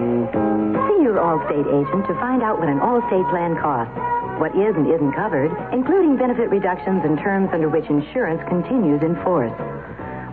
[0.88, 3.92] See your Allstate agent to find out what an Allstate plan costs,
[4.38, 9.14] what is and isn't covered, including benefit reductions and terms under which insurance continues in
[9.24, 9.52] force.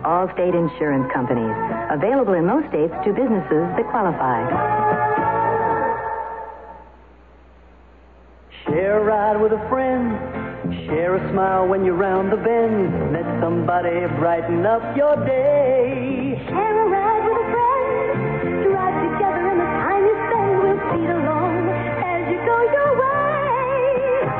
[0.04, 1.54] Allstate Insurance Companies,
[1.90, 4.46] available in most states to businesses that qualify.
[8.64, 10.29] Share a ride with a friend.
[10.70, 13.12] Share a smile when you're round the bend.
[13.12, 16.38] Let somebody brighten up your day.
[16.46, 18.70] Share a ride with a friend.
[18.70, 24.30] Drive together and the time you spend will speed along as you go your way.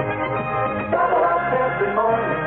[0.94, 2.38] Double up every morning.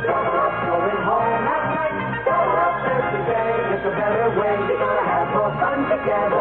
[0.00, 2.24] Double up going home at night.
[2.24, 3.52] Double up every day.
[3.76, 4.54] It's a better way.
[4.64, 6.40] We're gonna have more fun together.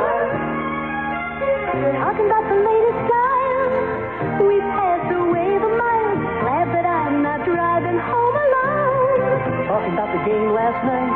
[2.08, 4.48] Talking about the latest style.
[4.48, 4.99] We've passed
[9.80, 11.08] Talking about the game last night.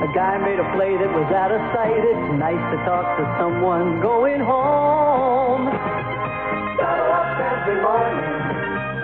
[0.00, 2.00] A guy made a play that was out of sight.
[2.00, 5.68] It's nice to talk to someone going home.
[5.68, 8.24] Double up every morning.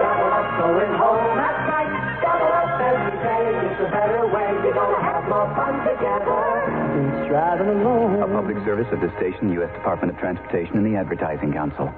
[0.00, 1.28] Double up going home.
[2.24, 3.44] Double up every day.
[3.68, 4.48] It's a better way.
[4.64, 7.28] We're gonna have more fun together.
[7.28, 8.24] Driving alone.
[8.24, 9.68] A public service of this station, U.S.
[9.76, 11.92] Department of Transportation, and the Advertising Council.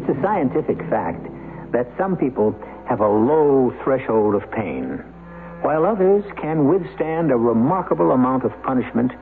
[0.00, 1.26] It's a scientific fact
[1.72, 2.54] that some people
[2.88, 4.96] have a low threshold of pain,
[5.60, 9.12] while others can withstand a remarkable amount of punishment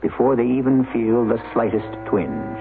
[0.00, 2.58] before they even feel the slightest twinge.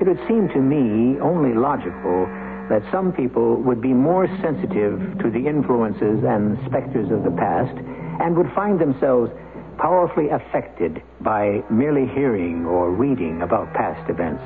[0.00, 2.24] It would seem to me only logical
[2.72, 7.76] that some people would be more sensitive to the influences and specters of the past
[8.24, 9.30] and would find themselves
[9.76, 14.42] powerfully affected by merely hearing or reading about past events.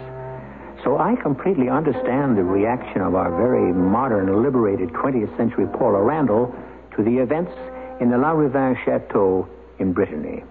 [0.84, 6.54] So I completely understand the reaction of our very modern, liberated 20th century Paula Randall
[6.96, 7.52] to the events
[8.00, 9.46] in the Lanrivain Chateau
[9.78, 10.42] in Brittany.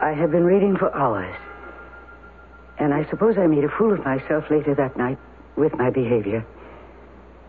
[0.00, 1.34] I have been reading for hours.
[2.78, 5.18] And I suppose I made a fool of myself later that night
[5.56, 6.46] with my behavior.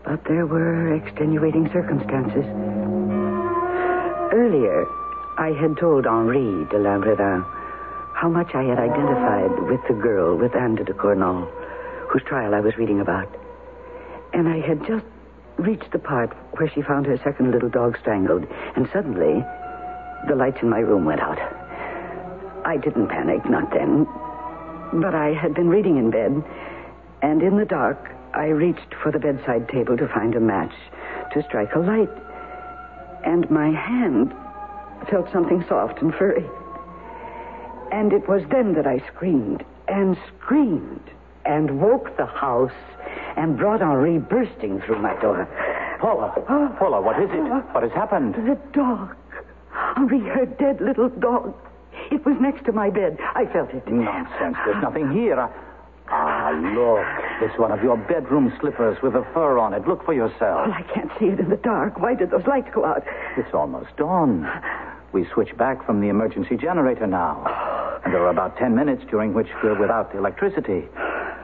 [0.04, 2.44] But there were extenuating circumstances.
[4.32, 4.86] Earlier,
[5.38, 7.59] I had told Henri de Lanrivain
[8.20, 11.48] how much I had identified with the girl with Anne de Cornault,
[12.10, 13.34] whose trial I was reading about.
[14.34, 15.06] And I had just
[15.56, 18.46] reached the part where she found her second little dog strangled,
[18.76, 19.42] and suddenly
[20.28, 21.38] the lights in my room went out.
[22.66, 24.04] I didn't panic, not then.
[25.00, 26.44] But I had been reading in bed,
[27.22, 30.74] and in the dark, I reached for the bedside table to find a match
[31.32, 32.12] to strike a light.
[33.24, 34.34] And my hand
[35.08, 36.44] felt something soft and furry.
[37.92, 41.10] And it was then that I screamed and screamed
[41.44, 42.72] and woke the house
[43.36, 45.46] and brought Henri bursting through my door.
[46.00, 46.30] Paula,
[46.78, 47.40] Paula, what is it?
[47.72, 48.34] What has happened?
[48.34, 49.14] The dog.
[49.72, 51.54] Henri, her dead little dog.
[52.10, 53.18] It was next to my bed.
[53.34, 53.86] I felt it.
[53.88, 54.56] Nonsense.
[54.64, 55.38] There's nothing here.
[55.40, 55.50] I-
[56.12, 57.06] Ah, look.
[57.40, 59.86] It's one of your bedroom slippers with a fur on it.
[59.86, 60.66] Look for yourself.
[60.66, 62.00] Well, I can't see it in the dark.
[62.00, 63.04] Why did those lights go out?
[63.36, 64.50] It's almost dawn.
[65.12, 67.44] We switch back from the emergency generator now.
[68.04, 70.88] And there are about ten minutes during which we're without electricity.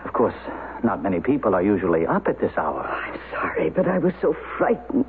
[0.05, 0.35] Of course,
[0.83, 2.87] not many people are usually up at this hour.
[2.89, 5.07] Oh, I'm sorry, but I was so frightened.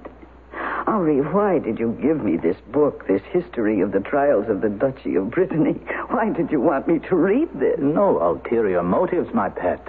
[0.87, 4.69] Henri, why did you give me this book, this history of the trials of the
[4.69, 5.73] Duchy of Brittany?
[6.09, 7.77] Why did you want me to read this?
[7.79, 9.85] No ulterior motives, my pet.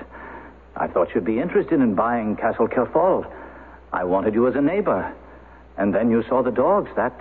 [0.76, 3.26] I thought you'd be interested in buying Castle Kerfol.
[3.92, 5.14] I wanted you as a neighbor.
[5.76, 6.90] And then you saw the dogs.
[6.96, 7.18] That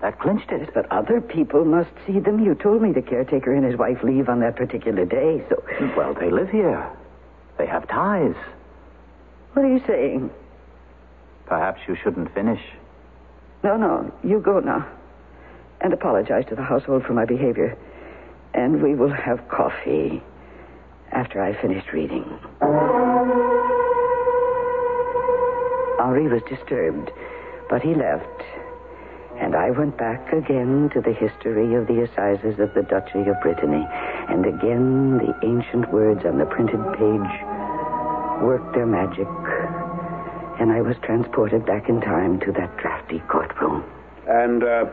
[0.00, 0.70] that clinched it.
[0.74, 2.44] But other people must see them.
[2.44, 5.62] You told me the caretaker and his wife leave on that particular day, so.
[5.96, 6.88] Well, they live here.
[7.58, 8.36] They have ties.
[9.52, 10.30] What are you saying?
[11.46, 12.60] Perhaps you shouldn't finish.
[13.64, 14.12] No, no.
[14.22, 14.86] You go now.
[15.80, 17.76] And apologize to the household for my behavior.
[18.54, 20.22] And we will have coffee
[21.10, 22.24] after I finished reading.
[26.00, 27.10] Henri was disturbed,
[27.68, 28.42] but he left.
[29.40, 33.40] And I went back again to the history of the assizes of the Duchy of
[33.40, 33.86] Brittany.
[34.28, 39.28] And again the ancient words on the printed page worked their magic.
[40.60, 43.84] And I was transported back in time to that drafty courtroom.
[44.26, 44.86] And uh,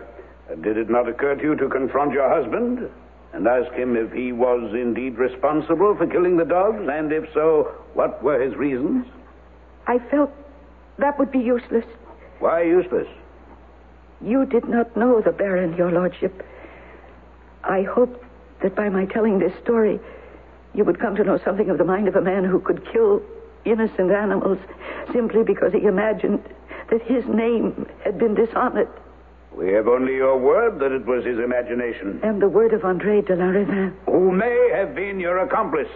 [0.62, 2.88] did it not occur to you to confront your husband
[3.34, 6.88] and ask him if he was indeed responsible for killing the dogs?
[6.88, 9.08] And if so, what were his reasons?
[9.88, 10.32] I felt
[11.00, 11.86] that would be useless.
[12.40, 13.08] Why useless?
[14.26, 16.44] You did not know the Baron, Your Lordship.
[17.64, 18.24] I hoped
[18.64, 20.00] that by my telling this story,
[20.74, 23.22] you would come to know something of the mind of a man who could kill
[23.66, 24.58] innocent animals
[25.14, 26.44] simply because he imagined
[26.90, 28.90] that his name had been dishonored.
[29.56, 32.20] We have only your word that it was his imagination.
[32.24, 33.94] And the word of Andre de Lanrivain.
[34.08, 35.92] Who may have been your accomplice.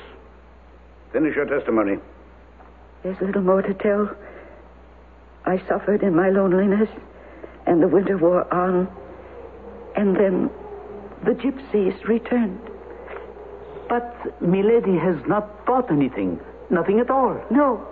[1.11, 1.97] Finish your testimony.
[3.03, 4.15] There's little more to tell.
[5.45, 6.89] I suffered in my loneliness,
[7.69, 8.89] and the winter wore on.
[9.95, 10.49] And then
[11.23, 12.59] the gypsies returned.
[13.87, 16.39] But Milady has not bought anything.
[16.69, 17.41] Nothing at all.
[17.49, 17.87] No,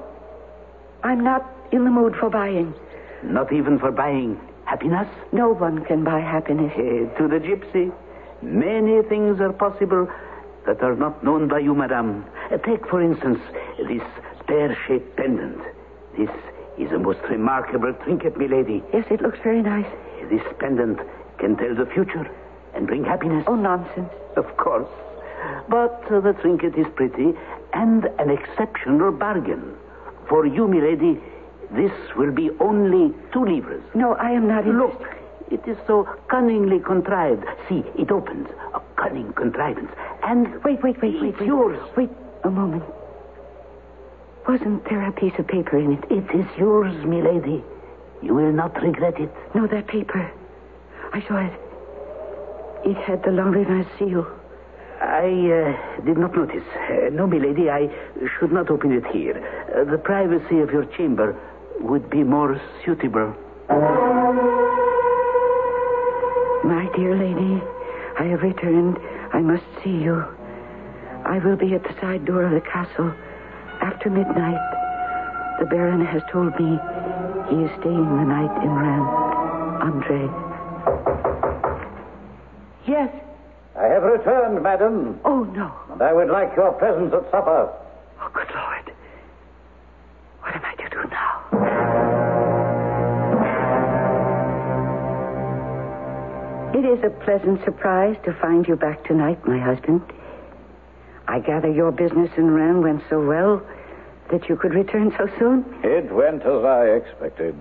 [1.03, 2.73] I'm not in the mood for buying.
[3.23, 5.07] Not even for buying happiness?
[5.31, 6.73] No one can buy happiness.
[6.75, 7.91] Eh, to the gypsy,
[8.41, 10.07] many things are possible
[10.65, 12.25] that are not known by you, madame.
[12.65, 13.39] Take, for instance,
[13.87, 14.03] this
[14.45, 15.61] pear-shaped pendant.
[16.17, 16.29] This
[16.77, 18.83] is a most remarkable trinket, milady.
[18.93, 19.87] Yes, it looks very nice.
[20.29, 20.99] This pendant
[21.39, 22.29] can tell the future
[22.75, 23.43] and bring happiness.
[23.47, 24.11] Oh, nonsense.
[24.35, 24.87] Of course.
[25.69, 27.33] But uh, the trinket is pretty
[27.73, 29.75] and an exceptional bargain.
[30.29, 31.19] For you, milady,
[31.71, 33.83] this will be only two livres.
[33.95, 34.99] No, I am not interested.
[34.99, 35.17] Look,
[35.51, 37.45] it is so cunningly contrived.
[37.69, 38.47] See, it opens.
[38.73, 39.91] A cunning contrivance.
[40.23, 41.47] And Wait, wait, wait, wait, it's wait.
[41.47, 41.79] yours.
[41.95, 42.09] Wait
[42.43, 42.83] a moment.
[44.47, 46.05] Wasn't there a piece of paper in it?
[46.09, 47.61] It is yours, milady.
[48.21, 49.29] You will not regret it.
[49.53, 50.31] No, that paper.
[51.11, 51.53] I saw it.
[52.89, 54.25] It had the Lanrivain seal.
[55.01, 56.63] I uh, did not notice.
[56.89, 57.89] Uh, no, milady, I
[58.39, 59.35] should not open it here.
[59.75, 61.35] Uh, the privacy of your chamber
[61.81, 63.35] would be more suitable.
[66.63, 67.61] My dear lady,
[68.17, 68.97] I have returned.
[69.33, 70.23] I must see you.
[71.25, 73.13] I will be at the side door of the castle
[73.87, 74.59] after midnight.
[75.59, 76.77] The Baron has told me
[77.49, 79.09] he is staying the night in Rennes.
[79.81, 80.27] Andre.
[82.85, 83.09] Yes.
[83.79, 85.71] I have returned, madam, Oh, no.
[85.93, 87.71] and I would like your presence at supper.
[88.21, 88.91] Oh, good Lord.
[90.41, 92.47] What am I to do now?
[96.73, 100.01] It is a pleasant surprise to find you back tonight, my husband.
[101.27, 103.61] I gather your business in Rennes went so well
[104.31, 105.65] that you could return so soon.
[105.83, 107.55] It went as I expected.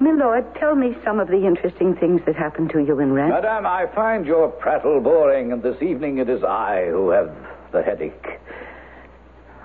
[0.00, 3.30] Milord, tell me some of the interesting things that happened to you in Rennes.
[3.30, 7.34] Madame, I find your prattle boring, and this evening it is I who have
[7.72, 8.38] the headache.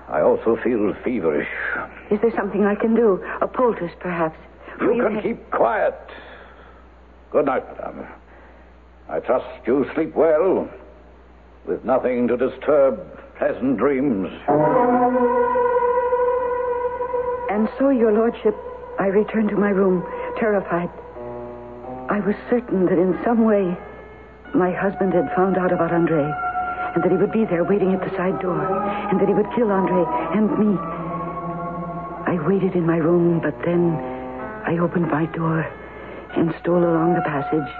[0.08, 1.48] I also feel feverish.
[2.10, 3.24] Is there something I can do?
[3.40, 4.38] A poultice, perhaps?
[4.80, 5.98] You can keep quiet.
[7.30, 8.06] Good night, madame.
[9.08, 10.68] I trust you sleep well,
[11.66, 14.30] with nothing to disturb pleasant dreams.
[17.50, 18.56] And so, your lordship,
[18.98, 20.04] I returned to my room,
[20.38, 20.90] terrified.
[22.10, 23.76] I was certain that in some way
[24.54, 26.22] my husband had found out about Andre,
[26.94, 28.60] and that he would be there waiting at the side door,
[29.10, 30.04] and that he would kill Andre
[30.36, 30.78] and me.
[32.26, 33.94] I waited in my room, but then
[34.64, 35.66] I opened my door
[36.36, 37.70] and stole along the passage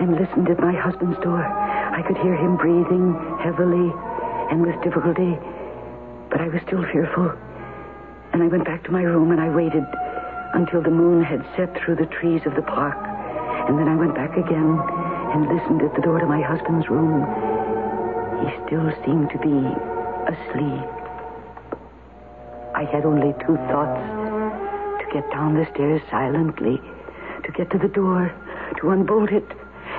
[0.00, 1.42] and listened at my husband's door.
[1.42, 3.92] I could hear him breathing heavily
[4.50, 5.38] and with difficulty,
[6.30, 7.32] but I was still fearful.
[8.32, 9.84] And I went back to my room and I waited
[10.54, 12.96] until the moon had set through the trees of the park.
[13.68, 14.78] And then I went back again
[15.32, 17.24] and listened at the door to my husband's room.
[18.44, 19.56] He still seemed to be
[20.30, 20.86] asleep.
[22.74, 24.02] I had only two thoughts
[25.00, 26.80] to get down the stairs silently,
[27.44, 28.32] to get to the door,
[28.80, 29.46] to unbolt it,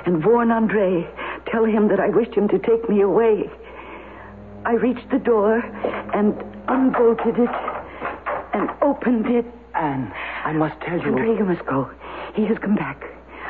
[0.06, 1.06] and warn Andre,
[1.46, 3.50] tell him that I wished him to take me away.
[4.68, 5.60] I reached the door
[6.12, 6.34] and
[6.68, 7.48] unbolted it
[8.52, 9.46] and opened it.
[9.74, 10.12] Anne,
[10.44, 11.06] I must tell you.
[11.06, 11.90] Andre, you must go.
[12.34, 13.02] He has come back.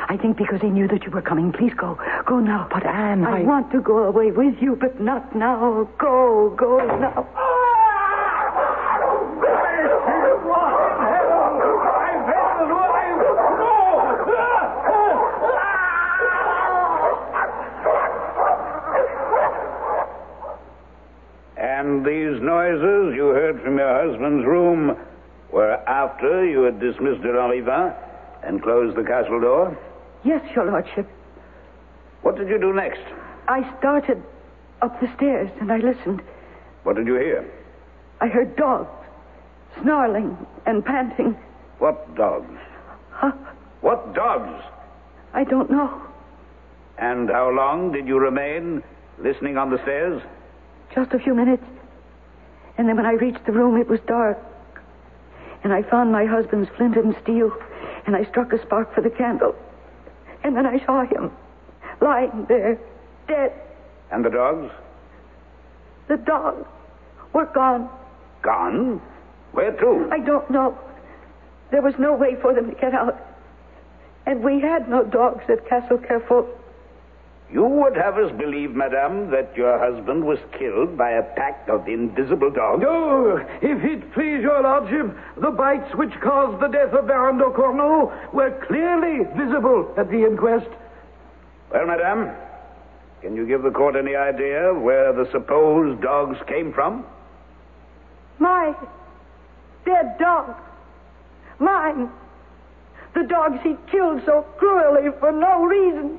[0.08, 1.50] I think because he knew that you were coming.
[1.50, 1.98] Please go.
[2.24, 2.68] Go now.
[2.70, 5.88] But, Anne, I I- want to go away with you, but not now.
[5.98, 7.26] Go, go now.
[21.56, 24.96] And these noises you heard from your husband's room
[25.50, 27.94] were after you had dismissed de Lanrivain
[28.42, 29.78] and closed the castle door?
[30.24, 31.06] Yes, your lordship.
[32.22, 33.02] What did you do next?
[33.48, 34.22] I started
[34.82, 36.22] up the stairs and I listened.
[36.82, 37.50] What did you hear?
[38.20, 38.90] I heard dogs
[39.82, 40.36] snarling
[40.66, 41.36] and panting.
[41.78, 42.58] What dogs?
[43.10, 43.32] Huh?
[43.80, 44.64] What dogs?
[45.34, 46.02] I don't know.
[46.98, 48.82] And how long did you remain
[49.18, 50.20] listening on the stairs?
[50.94, 51.64] Just a few minutes.
[52.76, 54.38] And then when I reached the room, it was dark.
[55.64, 57.52] And I found my husband's flint and steel
[58.06, 59.54] and I struck a spark for the candle.
[60.42, 61.30] And then I saw him
[62.00, 62.78] lying there,
[63.26, 63.52] dead.
[64.10, 64.72] And the dogs?
[66.08, 66.66] The dogs
[67.32, 67.90] were gone.
[68.42, 69.02] Gone?
[69.52, 70.08] Where to?
[70.12, 70.78] I don't know.
[71.70, 73.20] There was no way for them to get out.
[74.26, 76.46] And we had no dogs at Castle Kerfol.
[77.50, 81.88] You would have us believe, madame, that your husband was killed by a pack of
[81.88, 82.82] invisible dogs?
[82.82, 87.50] No, if it please your lordship, the bites which caused the death of Baron de
[87.50, 90.68] Cornault were clearly visible at the inquest.
[91.72, 92.30] Well, madame,
[93.22, 97.06] can you give the court any idea where the supposed dogs came from?
[98.38, 98.74] My
[99.86, 100.54] dead dog.
[101.58, 102.10] Mine.
[103.14, 106.18] The dogs he killed so cruelly for no reason.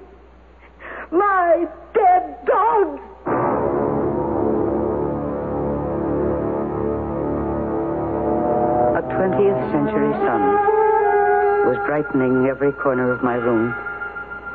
[1.12, 3.02] My dead dogs.
[8.96, 10.42] A 20th century sun
[11.66, 13.74] was brightening every corner of my room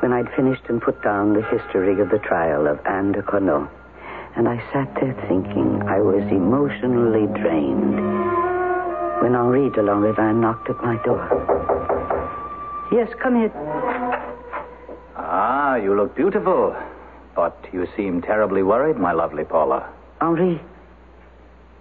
[0.00, 3.68] when I'd finished and put down the history of the trial of Anne de Cornault.
[4.36, 7.96] And I sat there thinking I was emotionally drained
[9.22, 11.24] when Henri de Lanrivain knocked at my door.
[12.92, 13.50] Yes, come in.
[15.74, 16.72] Ah, you look beautiful.
[17.34, 19.92] But you seem terribly worried, my lovely Paula.
[20.20, 20.60] Henri,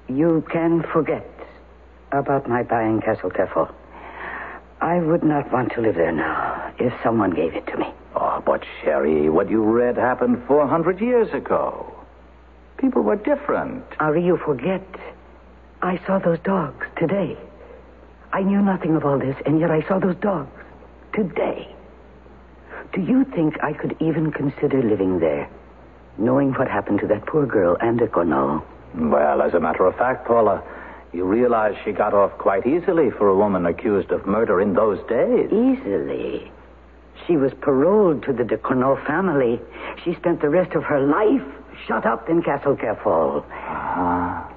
[0.10, 1.30] you can forget
[2.12, 3.72] about my buying Castle Kerfol.
[4.82, 7.94] I would not want to live there now if someone gave it to me.
[8.16, 11.94] Oh, but Sherry, what you read happened 400 years ago.
[12.78, 13.86] People were different.
[14.00, 14.88] Henri, you forget.
[15.84, 17.38] I saw those dogs today.
[18.32, 20.50] I knew nothing of all this, and yet I saw those dogs
[21.14, 21.73] today.
[22.94, 25.50] Do you think I could even consider living there,
[26.20, 28.64] knowing what happened to that poor girl, Anne de Cornault?
[28.94, 30.64] Well, as a matter of fact, Paula,
[31.12, 35.00] you realize she got off quite easily for a woman accused of murder in those
[35.10, 35.52] days.
[35.52, 36.52] Easily.
[37.26, 39.60] She was paroled to the de Cornault family.
[40.04, 41.48] She spent the rest of her life
[41.88, 43.44] shut up in Castle Kerfol.
[43.52, 44.52] Ah.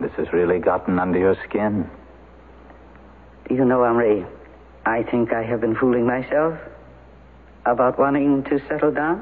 [0.00, 1.88] This has really gotten under your skin.
[3.48, 4.26] Do you know, Henri,
[4.84, 6.58] I think I have been fooling myself
[7.66, 9.20] about wanting to settle down.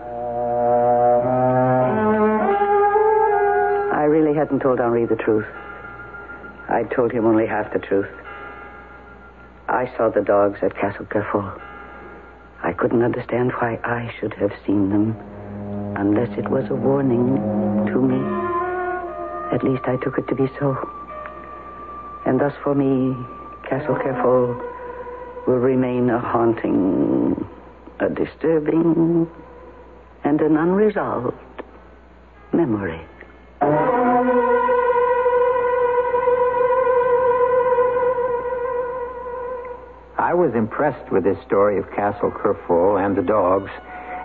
[3.92, 5.46] I really hadn't told Henri the truth.
[6.68, 8.10] I'd told him only half the truth.
[9.68, 11.58] I saw the dogs at Castle Kerfol.
[12.62, 15.16] I couldn't understand why I should have seen them
[15.96, 17.36] unless it was a warning
[17.86, 18.20] to me.
[19.54, 20.76] At least I took it to be so.
[22.26, 23.14] And thus for me,
[23.68, 24.60] Castle Kerfol
[25.46, 27.36] will remain a haunting,
[28.00, 29.28] a disturbing,
[30.24, 31.36] and an unresolved
[32.52, 33.00] memory.
[40.18, 43.70] I was impressed with this story of Castle Kerfol and the dogs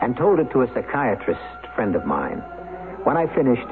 [0.01, 1.39] and told it to a psychiatrist
[1.75, 2.39] friend of mine.
[3.03, 3.67] When I finished,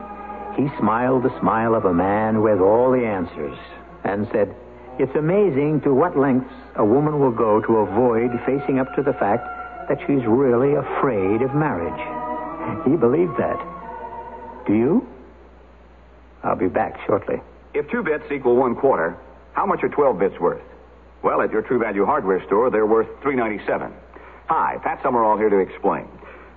[0.56, 3.58] he smiled the smile of a man with all the answers
[4.04, 4.54] and said,
[5.00, 9.14] It's amazing to what lengths a woman will go to avoid facing up to the
[9.14, 9.57] fact
[9.89, 12.85] that she's really afraid of marriage.
[12.85, 13.57] He believed that.
[14.67, 15.07] Do you?
[16.43, 17.41] I'll be back shortly.
[17.73, 19.17] If two bits equal one quarter,
[19.53, 20.61] how much are 12 bits worth?
[21.23, 23.91] Well, at your True Value hardware store, they're worth $3.97.
[24.47, 26.07] Hi, Pat Summerall here to explain.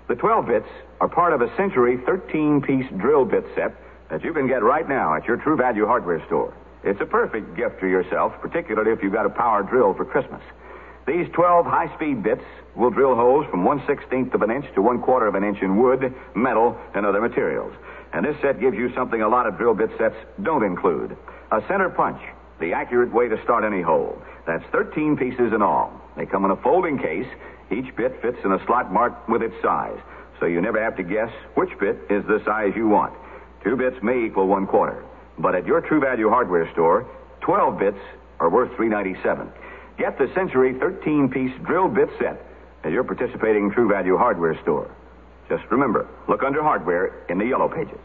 [0.08, 0.68] The 12 bits
[1.00, 3.74] are part of a Century 13 piece drill bit set
[4.10, 6.52] that you can get right now at your True Value hardware store.
[6.82, 10.42] It's a perfect gift to yourself, particularly if you've got a power drill for Christmas.
[11.06, 12.44] These 12 high speed bits
[12.76, 15.60] will drill holes from 1 16th of an inch to 1 quarter of an inch
[15.62, 17.72] in wood, metal, and other materials.
[18.12, 21.16] And this set gives you something a lot of drill bit sets don't include
[21.52, 22.20] a center punch,
[22.60, 24.20] the accurate way to start any hole.
[24.46, 25.92] That's 13 pieces in all.
[26.16, 27.26] They come in a folding case.
[27.70, 29.98] Each bit fits in a slot marked with its size,
[30.38, 33.14] so you never have to guess which bit is the size you want.
[33.64, 35.04] Two bits may equal one quarter,
[35.38, 37.06] but at your True Value hardware store,
[37.42, 37.98] 12 bits
[38.40, 39.50] are worth 3.97.
[40.00, 42.40] Get the Century 13-piece drill bit set
[42.84, 44.90] at your participating True Value hardware store.
[45.46, 47.98] Just remember, look under hardware in the yellow pages.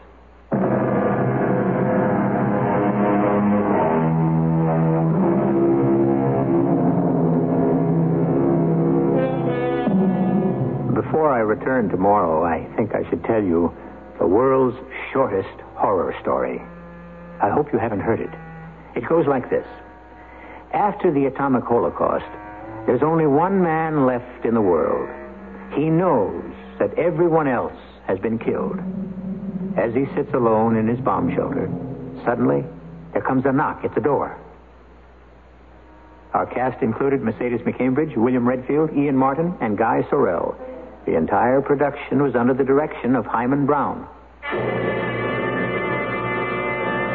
[10.92, 13.72] Before I return tomorrow, I think I should tell you
[14.18, 14.76] the world's
[15.14, 16.60] shortest horror story.
[17.42, 18.30] I hope you haven't heard it.
[18.94, 19.64] It goes like this
[20.72, 22.26] After the atomic holocaust,
[22.86, 25.08] there's only one man left in the world.
[25.74, 26.44] He knows
[26.78, 28.78] that everyone else has been killed.
[29.76, 31.68] As he sits alone in his bomb shelter,
[32.24, 32.64] suddenly
[33.12, 34.38] there comes a knock at the door.
[36.32, 40.54] Our cast included Mercedes McCambridge, William Redfield, Ian Martin, and Guy Sorel.
[41.06, 44.06] The entire production was under the direction of Himan Brown.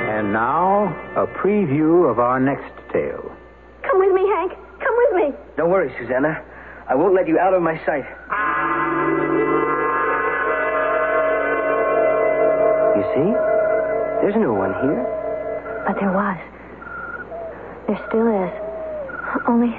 [0.10, 3.32] And now, a preview of our next tale.
[3.84, 4.54] Come with me, Hank.
[4.80, 5.34] Come with me.
[5.58, 6.44] Don't worry, Susanna.
[6.88, 8.06] I won't let you out of my sight.
[12.98, 13.30] You see?
[14.22, 15.04] There's no one here.
[15.86, 16.38] But there was.
[17.88, 18.52] There still is.
[19.48, 19.72] Only.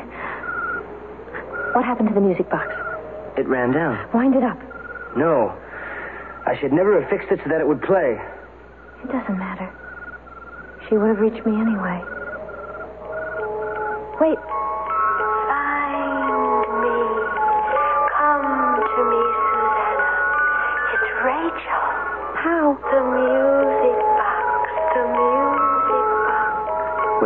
[1.74, 2.72] What happened to the music box?
[3.36, 4.08] It ran down.
[4.12, 4.58] Wind it up.
[5.16, 5.56] No.
[6.46, 8.20] I should never have fixed it so that it would play.
[9.04, 9.70] It doesn't matter.
[10.88, 12.02] She would have reached me anyway.
[14.20, 14.38] Wait.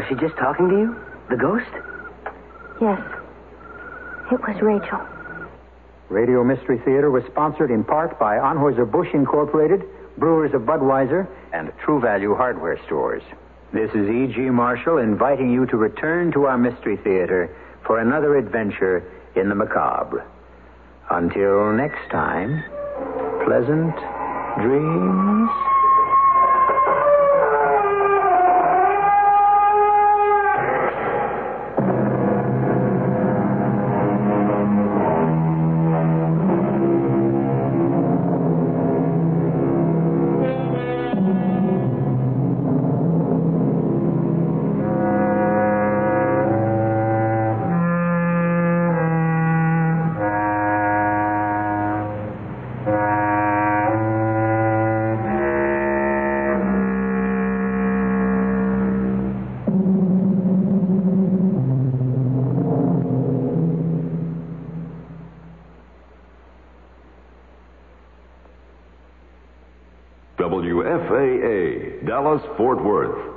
[0.07, 0.97] Was she just talking to you?
[1.31, 1.67] The ghost?
[2.81, 3.01] Yes.
[4.31, 5.01] It was Rachel.
[6.11, 9.83] Radio Mystery Theater was sponsored in part by Anheuser-Busch Incorporated,
[10.17, 13.25] Brewers of Budweiser, and True Value Hardware Stores.
[13.73, 14.39] This is E.G.
[14.51, 20.25] Marshall inviting you to return to our Mystery Theater for another adventure in the macabre.
[21.11, 22.63] Until next time,
[23.45, 23.97] pleasant
[24.63, 25.51] dreams.
[72.37, 73.33] Dallas, Fort Worth.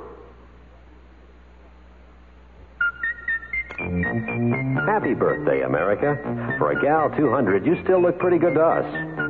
[4.86, 6.16] Happy birthday, America.
[6.58, 8.84] For a gal 200, you still look pretty good to us.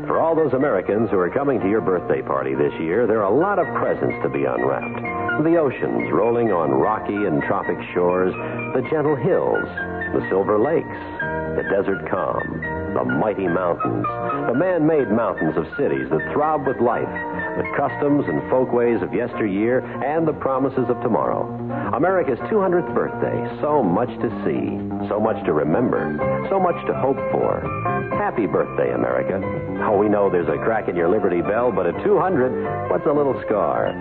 [0.07, 3.33] For all those Americans who are coming to your birthday party this year, there are
[3.33, 5.45] a lot of presents to be unwrapped.
[5.45, 8.35] The oceans rolling on rocky and tropic shores,
[8.75, 9.69] the gentle hills,
[10.15, 10.99] the silver lakes,
[11.55, 12.61] the desert calm,
[12.95, 14.07] the mighty mountains,
[14.51, 17.09] the man made mountains of cities that throb with life,
[17.61, 21.45] the customs and folkways of yesteryear, and the promises of tomorrow.
[21.95, 26.17] America's 200th birthday, so much to see, so much to remember,
[26.49, 27.61] so much to hope for.
[28.17, 29.41] Happy birthday, America.
[29.85, 33.13] Oh, we know there's a crack in your Liberty Bell, but at 200, what's a
[33.13, 33.93] little scar?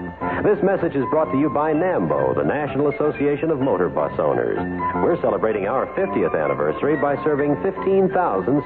[0.43, 4.59] This message is brought to you by NAMBO, the National Association of Motor Bus Owners.
[5.03, 8.07] We're celebrating our 50th anniversary by serving 15,000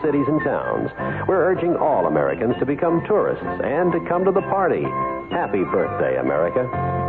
[0.03, 0.91] cities and towns.
[1.27, 4.82] We're urging all Americans to become tourists and to come to the party.
[5.31, 7.02] Happy birthday, America.